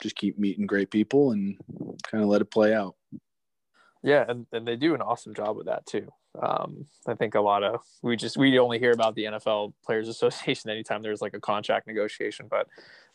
[0.00, 1.56] just keep meeting great people and
[2.10, 2.96] kind of let it play out.
[4.02, 6.08] Yeah, and, and they do an awesome job with that too.
[6.40, 10.08] Um, I think a lot of we just we only hear about the NFL Players
[10.08, 12.66] Association anytime there's like a contract negotiation, but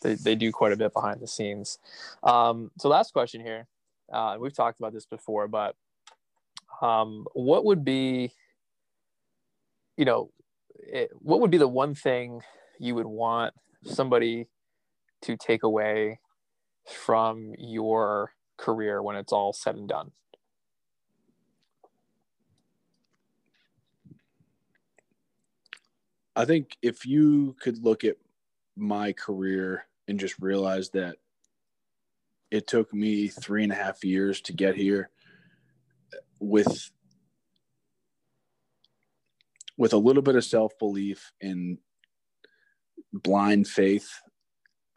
[0.01, 1.79] they, they do quite a bit behind the scenes.
[2.23, 3.67] Um, so last question here,
[4.13, 5.75] uh, we've talked about this before, but
[6.81, 8.31] um, what would be,
[9.97, 10.31] you know,
[10.75, 12.41] it, what would be the one thing
[12.79, 13.53] you would want
[13.83, 14.47] somebody
[15.23, 16.19] to take away
[16.85, 20.11] from your career when it's all said and done?
[26.35, 28.17] I think if you could look at
[28.75, 31.17] my career and just realize that
[32.51, 35.09] it took me three and a half years to get here
[36.39, 36.91] with
[39.77, 41.77] with a little bit of self-belief and
[43.13, 44.09] blind faith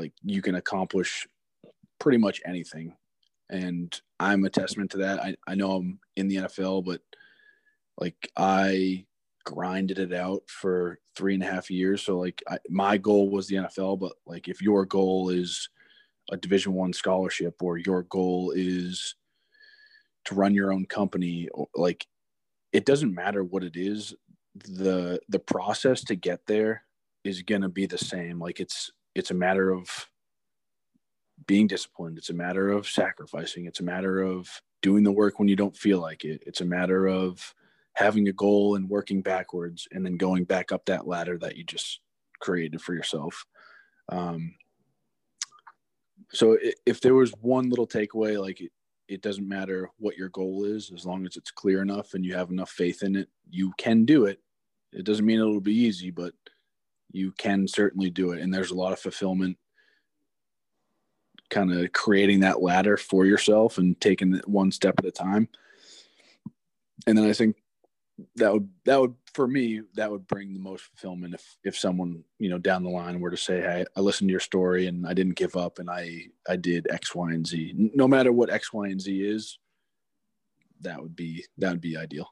[0.01, 1.29] like you can accomplish
[1.99, 2.97] pretty much anything.
[3.51, 5.23] And I'm a testament to that.
[5.23, 7.03] I, I know I'm in the NFL, but
[7.99, 9.05] like I
[9.45, 12.03] grinded it out for three and a half years.
[12.03, 15.69] So like I, my goal was the NFL, but like if your goal is
[16.31, 19.17] a division one scholarship or your goal is
[20.27, 22.07] to run your own company, like
[22.73, 24.15] it doesn't matter what it is.
[24.55, 26.85] The, the process to get there
[27.25, 28.39] is going to be the same.
[28.39, 30.09] Like it's, it's a matter of
[31.47, 32.19] being disciplined.
[32.19, 33.67] It's a matter of sacrificing.
[33.67, 34.49] It's a matter of
[34.83, 36.43] doing the work when you don't feel like it.
[36.47, 37.55] It's a matter of
[37.95, 41.65] having a goal and working backwards and then going back up that ladder that you
[41.65, 42.01] just
[42.41, 43.45] created for yourself.
[44.09, 44.55] Um,
[46.33, 46.57] so
[46.87, 48.63] if there was one little takeaway, like
[49.11, 52.33] it doesn't matter what your goal is, as long as it's clear enough and you
[52.37, 54.41] have enough faith in it, you can do it.
[54.93, 56.33] It doesn't mean it'll be easy, but
[57.11, 58.41] you can certainly do it.
[58.41, 59.59] And there's a lot of fulfillment
[61.49, 65.49] kind of creating that ladder for yourself and taking it one step at a time.
[67.09, 67.57] And then I think
[68.37, 72.23] that would that would for me that would bring the most fulfillment if if someone
[72.39, 75.07] you know down the line were to say hey i listened to your story and
[75.07, 77.73] i didn't give up and i i did x y and z.
[77.77, 79.59] No matter what x y and z is
[80.81, 82.31] that would be that would be ideal